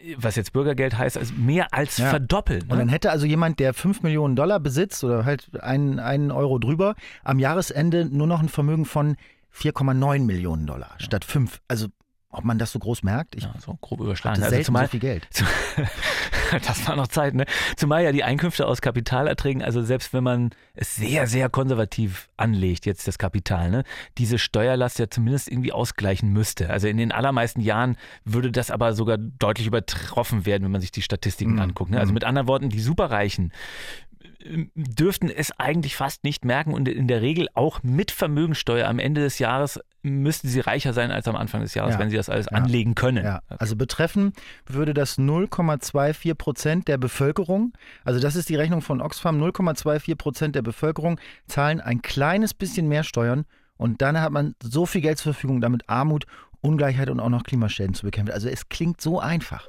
äh, 0.00 0.14
was 0.18 0.36
jetzt 0.36 0.52
Bürgergeld 0.52 0.98
heißt, 0.98 1.16
also 1.16 1.32
mehr 1.34 1.72
als 1.72 1.96
Ja. 1.96 2.10
verdoppeln. 2.10 2.62
Und 2.64 2.76
dann 2.78 2.86
Ne? 2.88 2.92
hätte 2.92 3.10
also 3.10 3.24
jemand, 3.24 3.58
der 3.58 3.72
5 3.72 4.02
Millionen 4.02 4.36
Dollar 4.36 4.60
besitzt 4.60 5.02
oder 5.02 5.24
halt 5.24 5.48
einen, 5.62 5.98
einen 5.98 6.30
Euro 6.30 6.58
drüber, 6.58 6.94
am 7.24 7.38
Jahresende 7.38 8.04
nur 8.04 8.26
noch 8.26 8.40
ein 8.40 8.50
Vermögen 8.50 8.84
von 8.84 9.16
4,9 9.60 10.20
Millionen 10.24 10.66
Dollar 10.66 10.94
statt 10.98 11.24
5. 11.24 11.60
Also 11.68 11.88
ob 12.30 12.44
man 12.44 12.58
das 12.58 12.72
so 12.72 12.78
groß 12.78 13.02
merkt, 13.04 13.34
ich 13.36 13.44
Ja, 13.44 13.54
so 13.58 13.78
grob 13.80 14.00
hatte 14.00 14.04
überschlagen. 14.04 14.42
Also 14.42 14.50
selten 14.50 14.66
zumal, 14.66 14.84
so 14.84 14.90
viel 14.90 15.00
Geld. 15.00 15.26
das 16.66 16.86
war 16.86 16.94
noch 16.94 17.08
Zeit, 17.08 17.34
ne? 17.34 17.46
Zumal 17.76 18.04
ja 18.04 18.12
die 18.12 18.22
Einkünfte 18.22 18.66
aus 18.66 18.82
Kapitalerträgen, 18.82 19.62
also 19.62 19.82
selbst 19.82 20.12
wenn 20.12 20.24
man 20.24 20.50
es 20.74 20.94
sehr, 20.94 21.26
sehr 21.26 21.48
konservativ 21.48 22.28
anlegt, 22.36 22.84
jetzt 22.84 23.08
das 23.08 23.16
Kapital, 23.18 23.70
ne, 23.70 23.82
diese 24.18 24.38
Steuerlast 24.38 24.98
ja 24.98 25.08
zumindest 25.08 25.48
irgendwie 25.50 25.72
ausgleichen 25.72 26.30
müsste. 26.30 26.68
Also 26.68 26.86
in 26.86 26.98
den 26.98 27.12
allermeisten 27.12 27.60
Jahren 27.62 27.96
würde 28.26 28.52
das 28.52 28.70
aber 28.70 28.92
sogar 28.92 29.16
deutlich 29.18 29.66
übertroffen 29.66 30.44
werden, 30.44 30.64
wenn 30.64 30.72
man 30.72 30.82
sich 30.82 30.92
die 30.92 31.02
Statistiken 31.02 31.54
Mhm. 31.54 31.60
anguckt. 31.60 31.90
Ne? 31.90 31.98
Also 31.98 32.10
Mhm. 32.10 32.14
mit 32.14 32.24
anderen 32.24 32.46
Worten, 32.48 32.68
die 32.68 32.80
Superreichen 32.80 33.52
dürften 34.74 35.30
es 35.30 35.52
eigentlich 35.58 35.96
fast 35.96 36.22
nicht 36.24 36.44
merken 36.44 36.72
und 36.72 36.88
in 36.88 37.08
der 37.08 37.22
Regel 37.22 37.48
auch 37.54 37.82
mit 37.82 38.10
Vermögensteuer 38.10 38.86
am 38.88 38.98
Ende 38.98 39.20
des 39.20 39.38
Jahres 39.38 39.80
müssten 40.02 40.48
sie 40.48 40.60
reicher 40.60 40.92
sein 40.92 41.10
als 41.10 41.26
am 41.26 41.34
Anfang 41.36 41.60
des 41.62 41.74
Jahres, 41.74 41.94
Ja. 41.94 41.98
wenn 42.00 42.08
sie 42.10 42.16
das 42.16 42.28
alles 42.28 42.46
Ja. 42.50 42.56
anlegen 42.56 42.94
können. 42.94 43.24
Ja, 43.24 43.40
also 43.48 43.74
betreffen 43.74 44.32
würde 44.66 44.94
das 44.94 45.18
0,24 45.18 46.34
Prozent 46.34 46.86
der 46.88 46.98
Bevölkerung, 46.98 47.72
also 48.04 48.20
das 48.20 48.36
ist 48.36 48.48
die 48.48 48.54
Rechnung 48.56 48.80
von 48.80 49.00
Oxfam, 49.00 49.38
0,24 49.38 50.14
Prozent 50.14 50.54
der 50.54 50.62
Bevölkerung 50.62 51.18
zahlen 51.46 51.80
ein 51.80 52.00
kleines 52.00 52.54
bisschen 52.54 52.86
mehr 52.88 53.02
Steuern 53.02 53.44
und 53.76 54.00
dann 54.02 54.20
hat 54.20 54.30
man 54.30 54.54
so 54.62 54.86
viel 54.86 55.00
Geld 55.00 55.18
zur 55.18 55.34
Verfügung, 55.34 55.60
damit 55.60 55.88
Armut, 55.88 56.26
Ungleichheit 56.60 57.10
und 57.10 57.20
auch 57.20 57.28
noch 57.28 57.42
Klimaschäden 57.44 57.94
zu 57.94 58.04
bekämpfen. 58.06 58.32
Also 58.32 58.48
es 58.48 58.68
klingt 58.68 59.00
so 59.00 59.20
einfach. 59.20 59.66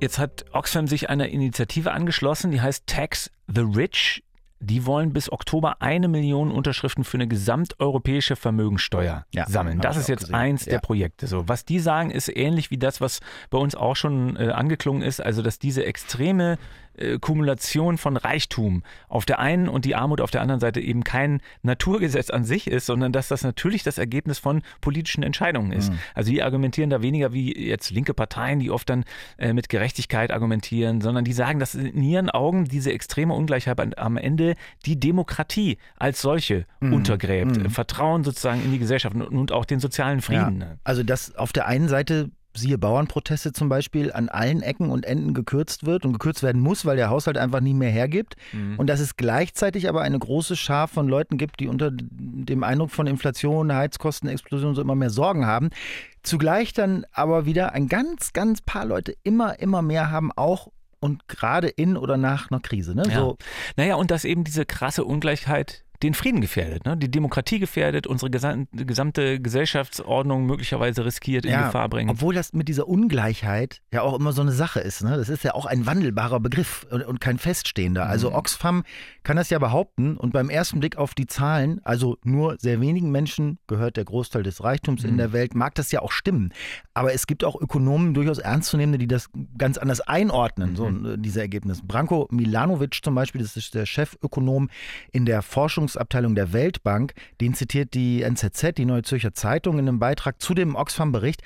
Jetzt 0.00 0.18
hat 0.18 0.44
Oxfam 0.52 0.86
sich 0.86 1.08
einer 1.08 1.28
Initiative 1.28 1.92
angeschlossen, 1.92 2.50
die 2.50 2.60
heißt 2.60 2.86
Tax 2.86 3.30
the 3.46 3.62
Rich. 3.62 4.22
Die 4.60 4.86
wollen 4.86 5.12
bis 5.12 5.30
Oktober 5.30 5.82
eine 5.82 6.08
Million 6.08 6.50
Unterschriften 6.50 7.04
für 7.04 7.18
eine 7.18 7.28
gesamteuropäische 7.28 8.34
Vermögensteuer 8.34 9.26
Ja, 9.30 9.46
sammeln. 9.46 9.80
Das 9.80 9.96
ist 9.98 10.08
jetzt 10.08 10.20
gesehen. 10.20 10.34
eins 10.34 10.64
der 10.64 10.74
Ja. 10.74 10.80
Projekte. 10.80 11.26
So, 11.26 11.48
was 11.48 11.64
die 11.66 11.78
sagen, 11.80 12.10
ist 12.10 12.34
ähnlich 12.34 12.70
wie 12.70 12.78
das, 12.78 13.00
was 13.02 13.20
bei 13.50 13.58
uns 13.58 13.74
auch 13.74 13.94
schon 13.94 14.36
äh, 14.36 14.50
angeklungen 14.50 15.02
ist. 15.02 15.20
Also, 15.20 15.42
dass 15.42 15.58
diese 15.58 15.84
extreme 15.84 16.56
äh, 16.96 17.18
Kumulation 17.18 17.98
von 17.98 18.16
Reichtum 18.16 18.82
auf 19.08 19.24
der 19.24 19.38
einen 19.38 19.68
und 19.68 19.84
die 19.84 19.94
Armut 19.94 20.20
auf 20.20 20.30
der 20.30 20.42
anderen 20.42 20.60
Seite 20.60 20.80
eben 20.80 21.04
kein 21.04 21.40
Naturgesetz 21.62 22.30
an 22.30 22.44
sich 22.44 22.66
ist, 22.66 22.86
sondern 22.86 23.12
dass 23.12 23.28
das 23.28 23.42
natürlich 23.42 23.82
das 23.82 23.98
Ergebnis 23.98 24.38
von 24.38 24.62
politischen 24.80 25.22
Entscheidungen 25.22 25.72
ist. 25.72 25.90
Mhm. 25.90 25.98
Also 26.14 26.30
die 26.30 26.42
argumentieren 26.42 26.90
da 26.90 27.02
weniger 27.02 27.32
wie 27.32 27.56
jetzt 27.68 27.90
linke 27.90 28.14
Parteien, 28.14 28.60
die 28.60 28.70
oft 28.70 28.88
dann 28.88 29.04
äh, 29.38 29.52
mit 29.52 29.68
Gerechtigkeit 29.68 30.30
argumentieren, 30.30 31.00
sondern 31.00 31.24
die 31.24 31.32
sagen, 31.32 31.58
dass 31.58 31.74
in 31.74 32.02
ihren 32.02 32.30
Augen 32.30 32.66
diese 32.66 32.92
extreme 32.92 33.34
Ungleichheit 33.34 33.98
am 33.98 34.16
Ende 34.16 34.54
die 34.84 34.98
Demokratie 34.98 35.78
als 35.96 36.20
solche 36.20 36.66
Mhm. 36.84 36.92
untergräbt. 36.92 37.56
Mhm. 37.56 37.70
Vertrauen 37.70 38.24
sozusagen 38.24 38.62
in 38.62 38.72
die 38.72 38.78
Gesellschaft 38.78 39.14
und, 39.14 39.22
und 39.22 39.52
auch 39.52 39.64
den 39.64 39.80
sozialen 39.80 40.20
Frieden. 40.20 40.60
Ja. 40.60 40.76
Also 40.84 41.02
dass 41.02 41.34
auf 41.36 41.52
der 41.52 41.66
einen 41.66 41.88
Seite 41.88 42.30
siehe 42.54 42.78
Bauernproteste 42.78 43.52
zum 43.52 43.68
Beispiel, 43.68 44.12
an 44.12 44.28
allen 44.28 44.62
Ecken 44.62 44.90
und 44.90 45.04
Enden 45.04 45.34
gekürzt 45.34 45.86
wird 45.86 46.04
und 46.04 46.12
gekürzt 46.12 46.42
werden 46.42 46.60
muss, 46.60 46.84
weil 46.84 46.96
der 46.96 47.10
Haushalt 47.10 47.36
einfach 47.36 47.60
nie 47.60 47.74
mehr 47.74 47.90
hergibt. 47.90 48.36
Mhm. 48.52 48.78
Und 48.78 48.86
dass 48.88 49.00
es 49.00 49.16
gleichzeitig 49.16 49.88
aber 49.88 50.02
eine 50.02 50.18
große 50.18 50.56
Schar 50.56 50.88
von 50.88 51.08
Leuten 51.08 51.36
gibt, 51.36 51.60
die 51.60 51.68
unter 51.68 51.90
dem 51.92 52.62
Eindruck 52.62 52.90
von 52.90 53.06
Inflation, 53.06 53.74
Heizkostenexplosion 53.74 54.74
so 54.74 54.82
immer 54.82 54.94
mehr 54.94 55.10
Sorgen 55.10 55.46
haben. 55.46 55.70
Zugleich 56.22 56.72
dann 56.72 57.04
aber 57.12 57.44
wieder 57.44 57.72
ein 57.72 57.88
ganz, 57.88 58.32
ganz 58.32 58.62
paar 58.62 58.86
Leute 58.86 59.14
immer, 59.24 59.58
immer 59.60 59.82
mehr 59.82 60.10
haben, 60.10 60.32
auch 60.32 60.68
und 61.00 61.28
gerade 61.28 61.68
in 61.68 61.98
oder 61.98 62.16
nach 62.16 62.50
einer 62.50 62.60
Krise. 62.60 62.94
Ne? 62.94 63.02
Ja. 63.08 63.20
So, 63.20 63.36
Naja, 63.76 63.96
und 63.96 64.10
dass 64.10 64.24
eben 64.24 64.42
diese 64.42 64.64
krasse 64.64 65.04
Ungleichheit 65.04 65.83
den 66.04 66.14
Frieden 66.14 66.40
gefährdet, 66.40 66.84
ne? 66.86 66.96
die 66.96 67.10
Demokratie 67.10 67.58
gefährdet, 67.58 68.06
unsere 68.06 68.30
gesamte, 68.30 69.40
Gesellschaftsordnung 69.40 70.46
möglicherweise 70.46 71.04
riskiert, 71.04 71.44
in 71.46 71.52
Gefahr 71.66 71.88
bringt. 71.88 72.10
Obwohl 72.10 72.34
das 72.34 72.52
mit 72.52 72.68
dieser 72.68 72.86
Ungleichheit 72.86 73.80
ja 73.92 74.02
auch 74.02 74.18
immer 74.18 74.32
so 74.32 74.42
eine 74.42 74.52
Sache 74.52 74.80
ist. 74.80 75.02
Ne? 75.02 75.16
Das 75.16 75.28
ist 75.28 75.42
ja 75.44 75.54
auch 75.54 75.66
ein 75.66 75.86
wandelbarer 75.86 76.40
Begriff 76.40 76.86
und, 76.90 77.02
und 77.02 77.20
kein 77.20 77.38
feststehender. 77.38 78.06
Also 78.06 78.30
Mhm. 78.30 78.36
Oxfam 78.36 78.84
kann 79.22 79.36
das 79.36 79.50
ja 79.50 79.58
behaupten 79.58 80.16
und 80.16 80.32
beim 80.32 80.50
ersten 80.50 80.80
Blick 80.80 80.96
auf 80.96 81.14
die 81.14 81.26
Zahlen, 81.26 81.80
also 81.84 82.18
nur 82.24 82.56
sehr 82.58 82.80
wenigen 82.80 83.10
Menschen 83.10 83.58
gehört 83.66 83.96
der 83.96 84.04
Großteil 84.04 84.42
des 84.42 84.62
Reichtums 84.62 85.04
in 85.04 85.14
Mhm. 85.14 85.18
der 85.18 85.32
Welt, 85.32 85.54
mag 85.54 85.74
das 85.74 85.90
ja 85.92 86.00
auch 86.02 86.12
stimmen. 86.12 86.52
Aber 86.92 87.12
es 87.14 87.26
gibt 87.26 87.44
auch 87.44 87.60
Ökonomen, 87.60 88.14
durchaus 88.14 88.38
ernstzunehmende, 88.38 88.98
die 88.98 89.08
das 89.08 89.30
ganz 89.58 89.78
anders 89.78 90.00
einordnen, 90.02 90.76
so 90.76 90.88
Mhm. 90.88 91.06
äh, 91.06 91.16
diese 91.18 91.40
Ergebnisse. 91.40 91.82
Branko 91.84 92.28
Milanovic 92.30 93.00
zum 93.02 93.14
Beispiel, 93.14 93.40
das 93.40 93.56
ist 93.56 93.74
der 93.74 93.86
Chefökonom 93.86 94.68
in 95.12 95.24
der 95.24 95.42
Forschungsabteilung 95.94 96.34
der 96.34 96.52
Weltbank, 96.52 97.14
den 97.40 97.54
zitiert 97.54 97.94
die 97.94 98.22
NZZ, 98.22 98.74
die 98.76 98.84
Neue 98.84 99.02
Zürcher 99.02 99.32
Zeitung, 99.32 99.78
in 99.78 99.88
einem 99.88 99.98
Beitrag 99.98 100.40
zu 100.40 100.54
dem 100.54 100.74
Oxfam-Bericht. 100.74 101.42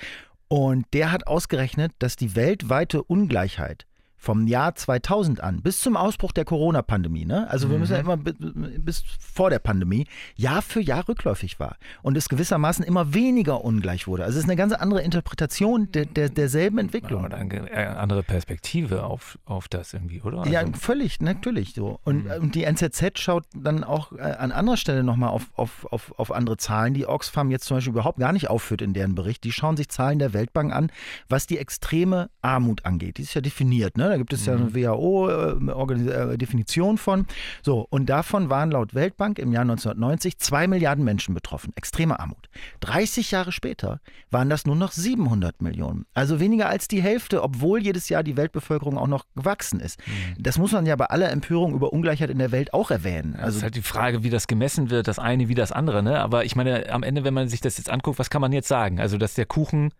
Und 0.47 0.85
der 0.93 1.11
hat 1.11 1.27
ausgerechnet, 1.27 1.91
dass 1.99 2.15
die 2.15 2.35
weltweite 2.35 3.03
Ungleichheit 3.03 3.85
vom 4.21 4.47
Jahr 4.47 4.75
2000 4.75 5.41
an 5.41 5.61
bis 5.61 5.79
zum 5.81 5.95
Ausbruch 5.95 6.33
der 6.33 6.43
Corona-Pandemie, 6.45 7.25
ne? 7.25 7.49
also 7.49 7.69
wir 7.71 7.79
müssen 7.79 7.93
ja 7.93 7.99
immer 7.99 8.17
bi- 8.17 8.33
bis 8.77 9.03
vor 9.19 9.49
der 9.49 9.59
Pandemie, 9.59 10.05
Jahr 10.35 10.61
für 10.61 10.81
Jahr 10.81 11.07
rückläufig 11.07 11.59
war 11.59 11.77
und 12.01 12.17
es 12.17 12.27
gewissermaßen 12.27 12.83
immer 12.83 13.13
weniger 13.13 13.63
ungleich 13.63 14.07
wurde. 14.07 14.25
Also 14.25 14.37
es 14.37 14.43
ist 14.43 14.49
eine 14.49 14.57
ganz 14.57 14.73
andere 14.73 15.01
Interpretation 15.01 15.89
der, 15.93 16.05
der, 16.05 16.27
derselben 16.29 16.79
Entwicklung. 16.79 17.23
Oder 17.23 17.37
eine 17.37 17.69
äh, 17.71 17.85
andere 17.85 18.21
Perspektive 18.23 19.03
auf, 19.05 19.39
auf 19.45 19.67
das 19.69 19.93
irgendwie, 19.93 20.21
oder? 20.21 20.45
Ja, 20.47 20.59
Also- 20.61 20.73
völlig, 20.73 21.21
natürlich 21.21 21.73
so. 21.73 21.99
Und, 22.03 22.25
Mhm. 22.25 22.31
und 22.41 22.55
die 22.55 22.65
NZZ 22.65 23.19
schaut 23.19 23.45
dann 23.55 23.83
auch 23.85 24.11
äh, 24.11 24.21
an 24.21 24.51
anderer 24.51 24.75
Stelle 24.77 25.03
nochmal 25.03 25.29
auf, 25.29 25.47
auf, 25.55 25.85
auf, 25.91 26.13
auf 26.19 26.31
andere 26.33 26.57
Zahlen, 26.57 26.93
die 26.93 27.07
Oxfam 27.07 27.51
jetzt 27.51 27.65
zum 27.65 27.77
Beispiel 27.77 27.93
überhaupt 27.93 28.19
gar 28.19 28.33
nicht 28.33 28.49
aufführt 28.49 28.81
in 28.81 28.93
deren 28.93 29.15
Bericht. 29.15 29.45
Die 29.45 29.53
schauen 29.53 29.77
sich 29.77 29.87
Zahlen 29.87 30.19
der 30.19 30.33
Weltbank 30.33 30.73
an, 30.73 30.91
was 31.29 31.47
die 31.47 31.57
extreme 31.57 32.29
Armut 32.41 32.83
angeht. 32.85 33.17
Die 33.17 33.21
ist 33.21 33.33
ja 33.33 33.41
definiert, 33.41 33.97
ne? 33.97 34.08
Ne? 34.09 34.15
Da 34.15 34.17
gibt 34.17 34.33
es 34.33 34.45
ja 34.45 34.53
eine 34.53 34.73
WHO-Definition 34.73 36.97
von. 36.97 37.25
So, 37.61 37.85
und 37.89 38.07
davon 38.07 38.49
waren 38.49 38.71
laut 38.71 38.95
Weltbank 38.95 39.39
im 39.39 39.51
Jahr 39.51 39.61
1990 39.61 40.39
zwei 40.39 40.67
Milliarden 40.67 41.03
Menschen 41.03 41.33
betroffen. 41.33 41.71
Extreme 41.75 42.19
Armut. 42.19 42.49
30 42.81 43.31
Jahre 43.31 43.51
später 43.51 43.99
waren 44.31 44.49
das 44.49 44.65
nur 44.65 44.75
noch 44.75 44.91
700 44.91 45.61
Millionen. 45.61 46.05
Also 46.13 46.39
weniger 46.39 46.69
als 46.69 46.87
die 46.87 47.01
Hälfte, 47.01 47.43
obwohl 47.43 47.83
jedes 47.83 48.09
Jahr 48.09 48.23
die 48.23 48.37
Weltbevölkerung 48.37 48.97
auch 48.97 49.07
noch 49.07 49.25
gewachsen 49.35 49.79
ist. 49.79 49.99
Mhm. 49.99 50.41
Das 50.41 50.57
muss 50.57 50.71
man 50.71 50.85
ja 50.85 50.95
bei 50.95 51.05
aller 51.05 51.31
Empörung 51.31 51.73
über 51.73 51.93
Ungleichheit 51.93 52.29
in 52.29 52.39
der 52.39 52.51
Welt 52.51 52.73
auch 52.73 52.91
erwähnen. 52.91 53.35
Also 53.35 53.45
das 53.45 53.55
ist 53.57 53.63
halt 53.63 53.75
die 53.75 53.81
Frage, 53.81 54.23
wie 54.23 54.29
das 54.29 54.47
gemessen 54.47 54.89
wird, 54.89 55.07
das 55.07 55.19
eine 55.19 55.47
wie 55.47 55.55
das 55.55 55.71
andere. 55.71 56.03
Ne? 56.03 56.19
Aber 56.19 56.45
ich 56.45 56.55
meine, 56.55 56.91
am 56.91 57.03
Ende, 57.03 57.23
wenn 57.23 57.33
man 57.33 57.47
sich 57.47 57.61
das 57.61 57.77
jetzt 57.77 57.89
anguckt, 57.89 58.19
was 58.19 58.29
kann 58.29 58.41
man 58.41 58.51
jetzt 58.51 58.67
sagen? 58.67 58.99
Also, 58.99 59.17
dass 59.17 59.33
der 59.33 59.45
Kuchen 59.45 59.91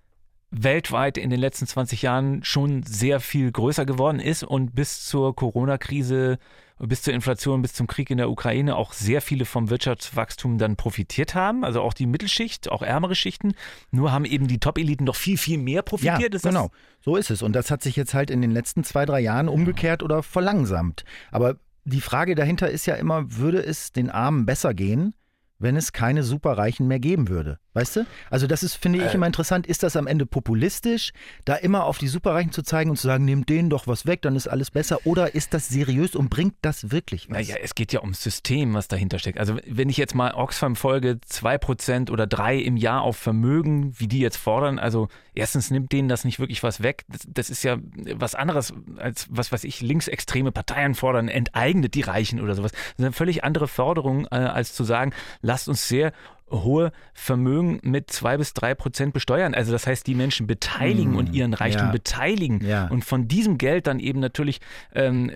weltweit 0.51 1.17
in 1.17 1.29
den 1.29 1.39
letzten 1.39 1.67
20 1.67 2.01
Jahren 2.01 2.43
schon 2.43 2.83
sehr 2.83 3.19
viel 3.19 3.51
größer 3.51 3.85
geworden 3.85 4.19
ist 4.19 4.43
und 4.43 4.73
bis 4.73 5.05
zur 5.05 5.35
Corona-Krise, 5.35 6.39
bis 6.79 7.01
zur 7.01 7.13
Inflation, 7.13 7.61
bis 7.61 7.73
zum 7.73 7.87
Krieg 7.87 8.09
in 8.09 8.17
der 8.17 8.29
Ukraine 8.29 8.75
auch 8.75 8.93
sehr 8.93 9.21
viele 9.21 9.45
vom 9.45 9.69
Wirtschaftswachstum 9.69 10.57
dann 10.57 10.75
profitiert 10.75 11.35
haben. 11.35 11.63
Also 11.63 11.81
auch 11.81 11.93
die 11.93 12.05
Mittelschicht, 12.05 12.71
auch 12.71 12.81
ärmere 12.81 13.15
Schichten. 13.15 13.53
Nur 13.91 14.11
haben 14.11 14.25
eben 14.25 14.47
die 14.47 14.59
Top-Eliten 14.59 15.03
noch 15.03 15.15
viel, 15.15 15.37
viel 15.37 15.57
mehr 15.57 15.81
profitiert. 15.81 16.33
Ja, 16.33 16.39
genau. 16.39 16.71
So 17.01 17.15
ist 17.15 17.29
es. 17.29 17.41
Und 17.41 17.53
das 17.53 17.69
hat 17.69 17.83
sich 17.83 17.95
jetzt 17.95 18.13
halt 18.13 18.31
in 18.31 18.41
den 18.41 18.51
letzten 18.51 18.83
zwei, 18.83 19.05
drei 19.05 19.19
Jahren 19.19 19.49
umgekehrt 19.49 20.03
oder 20.03 20.23
verlangsamt. 20.23 21.03
Aber 21.31 21.57
die 21.83 22.01
Frage 22.01 22.35
dahinter 22.35 22.69
ist 22.69 22.85
ja 22.85 22.95
immer, 22.95 23.35
würde 23.37 23.63
es 23.63 23.91
den 23.91 24.09
Armen 24.09 24.45
besser 24.45 24.73
gehen, 24.73 25.13
wenn 25.59 25.75
es 25.75 25.93
keine 25.93 26.23
Superreichen 26.23 26.87
mehr 26.87 26.99
geben 26.99 27.29
würde? 27.29 27.59
Weißt 27.73 27.97
du? 27.97 28.05
Also 28.29 28.47
das 28.47 28.63
ist, 28.63 28.75
finde 28.75 28.99
ich, 28.99 29.05
äh. 29.05 29.13
immer 29.13 29.27
interessant. 29.27 29.67
Ist 29.67 29.83
das 29.83 29.95
am 29.95 30.07
Ende 30.07 30.25
populistisch, 30.25 31.11
da 31.45 31.55
immer 31.55 31.85
auf 31.85 31.97
die 31.97 32.07
Superreichen 32.07 32.51
zu 32.51 32.63
zeigen 32.63 32.89
und 32.89 32.97
zu 32.97 33.07
sagen, 33.07 33.25
nehmt 33.25 33.47
denen 33.47 33.69
doch 33.69 33.85
was 33.85 34.05
weg, 34.05 34.21
dann 34.21 34.35
ist 34.35 34.47
alles 34.47 34.71
besser? 34.71 35.05
Oder 35.05 35.35
ist 35.35 35.53
das 35.53 35.69
seriös 35.69 36.15
und 36.15 36.29
bringt 36.29 36.55
das 36.61 36.91
wirklich 36.91 37.29
was? 37.29 37.37
Naja, 37.37 37.55
es 37.61 37.75
geht 37.75 37.93
ja 37.93 38.01
ums 38.01 38.23
System, 38.23 38.73
was 38.73 38.87
dahinter 38.87 39.19
steckt. 39.19 39.39
Also 39.39 39.57
wenn 39.67 39.89
ich 39.89 39.97
jetzt 39.97 40.15
mal 40.15 40.33
Oxfam 40.33 40.75
folge, 40.75 41.19
2% 41.29 42.09
oder 42.09 42.25
3 42.25 42.57
im 42.57 42.75
Jahr 42.75 43.01
auf 43.01 43.17
Vermögen, 43.17 43.93
wie 43.99 44.07
die 44.07 44.19
jetzt 44.19 44.37
fordern, 44.37 44.79
also 44.79 45.07
erstens 45.39 45.72
nimmt 45.72 45.91
denen 45.91 46.10
das 46.10 46.25
nicht 46.25 46.39
wirklich 46.39 46.62
was 46.63 46.84
weg. 46.84 47.05
Das, 47.08 47.22
das 47.27 47.50
ist 47.50 47.63
ja 47.63 47.77
was 48.15 48.36
anderes, 48.36 48.74
als 48.98 49.27
was 49.29 49.51
weiß 49.51 49.63
ich, 49.63 49.81
linksextreme 49.81 50.51
Parteien 50.51 50.96
fordern, 50.96 51.27
enteignet 51.27 51.96
die 51.96 52.01
Reichen 52.01 52.41
oder 52.41 52.55
sowas. 52.55 52.72
Das 52.72 52.81
ist 52.98 53.00
eine 53.00 53.12
völlig 53.12 53.43
andere 53.43 53.67
Forderung, 53.67 54.25
äh, 54.31 54.36
als 54.36 54.74
zu 54.74 54.84
sagen, 54.84 55.13
lasst 55.41 55.67
uns 55.67 55.88
sehr 55.88 56.12
hohe 56.51 56.91
Vermögen 57.13 57.79
mit 57.83 58.11
zwei 58.11 58.37
bis 58.37 58.53
drei 58.53 58.75
Prozent 58.75 59.13
besteuern. 59.13 59.53
Also 59.53 59.71
das 59.71 59.87
heißt, 59.87 60.05
die 60.07 60.15
Menschen 60.15 60.47
beteiligen 60.47 61.13
mm, 61.13 61.17
und 61.17 61.33
ihren 61.33 61.53
Reichtum 61.53 61.87
ja. 61.87 61.91
beteiligen 61.91 62.65
ja. 62.65 62.87
und 62.87 63.03
von 63.03 63.27
diesem 63.27 63.57
Geld 63.57 63.87
dann 63.87 63.99
eben 63.99 64.19
natürlich 64.19 64.59
ähm, 64.93 65.31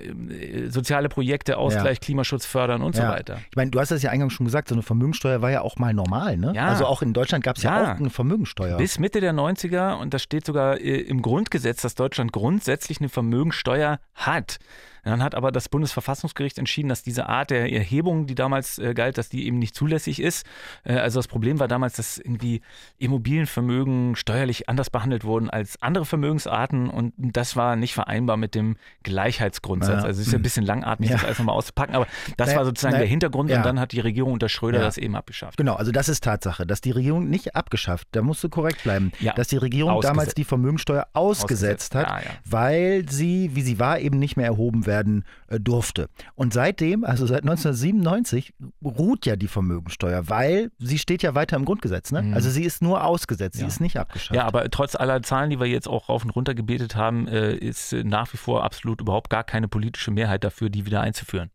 soziale 0.70 1.10
Projekte, 1.10 1.58
Ausgleich, 1.58 1.98
ja. 1.98 2.05
Klimaschutz 2.05 2.46
fördern 2.46 2.82
und 2.82 2.96
so 2.96 3.03
weiter. 3.03 3.39
Ich 3.50 3.55
meine, 3.55 3.72
du 3.72 3.79
hast 3.79 3.91
das 3.91 4.01
ja 4.03 4.10
eingangs 4.10 4.34
schon 4.34 4.46
gesagt, 4.46 4.70
so 4.70 4.75
eine 4.75 4.82
Vermögensteuer 4.82 5.41
war 5.41 5.51
ja 5.51 5.62
auch 5.62 5.77
mal 5.77 5.93
normal, 5.93 6.38
ne? 6.38 6.53
Ja. 6.55 6.67
Also 6.67 6.86
auch 6.86 7.01
in 7.01 7.13
Deutschland 7.13 7.43
gab 7.43 7.58
es 7.58 7.63
ja. 7.63 7.93
auch 7.93 8.00
eine 8.00 8.10
Vermögensteuer. 8.10 8.77
Bis 8.77 9.00
Mitte 9.00 9.22
der 9.22 9.34
90er 9.34 10.00
und 10.00 10.13
das 10.13 10.24
steht 10.24 10.46
sogar 10.46 10.79
äh, 10.79 11.00
im 11.00 11.22
Grundgesetz, 11.22 11.82
dass 11.82 11.96
Deutschland 11.96 12.32
grundsätzlich 12.32 13.00
eine 13.00 13.10
Vermögensteuer 13.10 14.00
hat. 14.13 14.60
Dann 15.04 15.22
hat 15.22 15.36
aber 15.36 15.52
das 15.52 15.70
Bundesverfassungsgericht 15.70 16.58
entschieden, 16.58 16.90
dass 16.90 17.04
diese 17.04 17.28
Art 17.28 17.50
der 17.50 17.72
Erhebung, 17.72 18.26
die 18.26 18.36
damals 18.36 18.80
äh, 18.80 18.94
galt, 18.94 19.18
dass 19.18 19.30
die 19.30 19.46
eben 19.46 19.60
nicht 19.60 19.76
zulässig 19.76 20.22
ist. 20.22 20.46
Äh, 20.84 20.94
also 20.96 21.20
das 21.20 21.28
Problem 21.28 21.60
war 21.60 21.68
damals, 21.68 21.96
dass 21.96 22.18
irgendwie 22.18 22.62
Immobilienvermögen 22.98 24.16
steuerlich 24.16 24.70
anders 24.70 24.90
behandelt 24.90 25.26
wurden 25.26 25.50
als 25.50 25.82
andere 25.82 26.06
Vermögensarten 26.06 26.90
und 26.90 27.14
das 27.18 27.56
war 27.56 27.76
nicht 27.76 27.94
vereinbar 27.94 28.38
mit 28.38 28.56
dem 28.56 28.78
Gleichheitsgrundsatz. 29.04 30.04
Ja. 30.04 30.08
Also 30.08 30.22
es 30.22 30.28
ist 30.28 30.34
ja 30.34 30.40
ein 30.40 30.44
bisschen 30.44 30.66
langatmig, 30.66 31.10
ja. 31.10 31.18
das 31.18 31.26
alles 31.26 31.40
nochmal 31.40 31.56
auszupacken, 31.56 31.96
aber 31.96 32.08
das 32.38 32.48
naja, 32.48 32.60
war 32.60 32.66
sozusagen 32.66 32.94
naja, 32.94 33.04
der 33.04 33.10
Hintergrund 33.10 33.50
ja. 33.50 33.58
und 33.58 33.66
dann 33.66 33.80
hat 33.80 33.92
die 33.92 34.00
Regierung 34.00 34.34
unter 34.34 34.50
Schröder 34.50 34.80
das 34.80 34.98
eben 34.98 35.16
abgeschafft. 35.16 35.58
Genau, 35.58 35.76
also 35.76 35.92
das 35.92 36.08
ist 36.10 36.24
Tatsache, 36.24 36.66
dass 36.66 36.82
die 36.82 36.92
Regierung 36.92 37.30
nicht 37.30 37.56
abgeschafft, 37.56 38.08
da 38.12 38.22
musst 38.22 38.44
du 38.44 38.50
korrekt 38.50 38.84
bleiben, 38.84 39.12
dass 39.36 39.50
die 39.50 39.58
Regierung 39.58 39.92
Ausgesetzt. 39.92 40.10
damals 40.10 40.36
die 40.36 40.44
Vermögensteuer 40.44 41.08
ausgesetzt, 41.14 41.96
ausgesetzt. 41.96 41.96
hat, 41.96 42.24
weil 42.46 43.10
sie, 43.10 43.52
wie 43.54 43.62
sie 43.62 43.80
war, 43.80 44.00
eben 44.00 44.20
nicht 44.20 44.38
mehr 44.38 44.46
erhoben 44.46 44.86
werden 44.86 44.92
äh, 45.01 45.60
durfte. 45.60 46.10
Und 46.36 46.53
seitdem, 46.53 47.03
also 47.03 47.25
seit 47.25 47.41
1997, 47.41 48.53
ruht 48.84 49.25
ja 49.25 49.36
die 49.36 49.47
Vermögensteuer, 49.47 50.29
weil 50.29 50.71
sie 50.79 50.97
steht 50.97 51.23
ja 51.23 51.36
weiter 51.36 51.58
im 51.58 51.65
Grundgesetz. 51.65 52.12
Ne? 52.12 52.21
Mhm. 52.21 52.34
Also 52.34 52.49
sie 52.49 52.63
ist 52.63 52.82
nur 52.82 53.03
ausgesetzt, 53.03 53.58
sie 53.58 53.65
ist 53.65 53.82
nicht 53.82 53.97
abgeschafft. 53.97 54.36
Ja, 54.36 54.45
aber 54.45 54.69
trotz 54.69 54.95
aller 54.95 55.21
Zahlen, 55.21 55.49
die 55.49 55.60
wir 55.60 55.67
jetzt 55.67 55.88
auch 55.88 56.10
rauf 56.10 56.23
und 56.23 56.32
runter 56.32 56.53
gebetet 56.53 56.95
haben, 56.95 57.27
äh, 57.27 57.56
ist 57.56 57.93
nach 57.93 58.32
wie 58.34 58.38
vor 58.38 58.63
absolut 58.63 59.01
überhaupt 59.01 59.29
gar 59.29 59.43
keine 59.43 59.67
politische 59.67 60.12
Mehrheit 60.12 60.43
dafür, 60.43 60.69
die 60.69 60.86
wieder 60.86 61.01
einzuführen. 61.01 61.49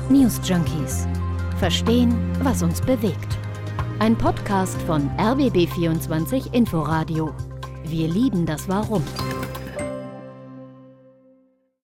News 0.09 0.41
Junkies. 0.45 1.07
Verstehen, 1.59 2.15
was 2.43 2.63
uns 2.63 2.81
bewegt. 2.81 3.39
Ein 3.99 4.17
Podcast 4.17 4.81
von 4.83 5.11
RBB24 5.17 6.53
Inforadio. 6.53 7.35
Wir 7.85 8.09
lieben 8.09 8.47
das 8.47 8.69
Warum. 8.69 9.03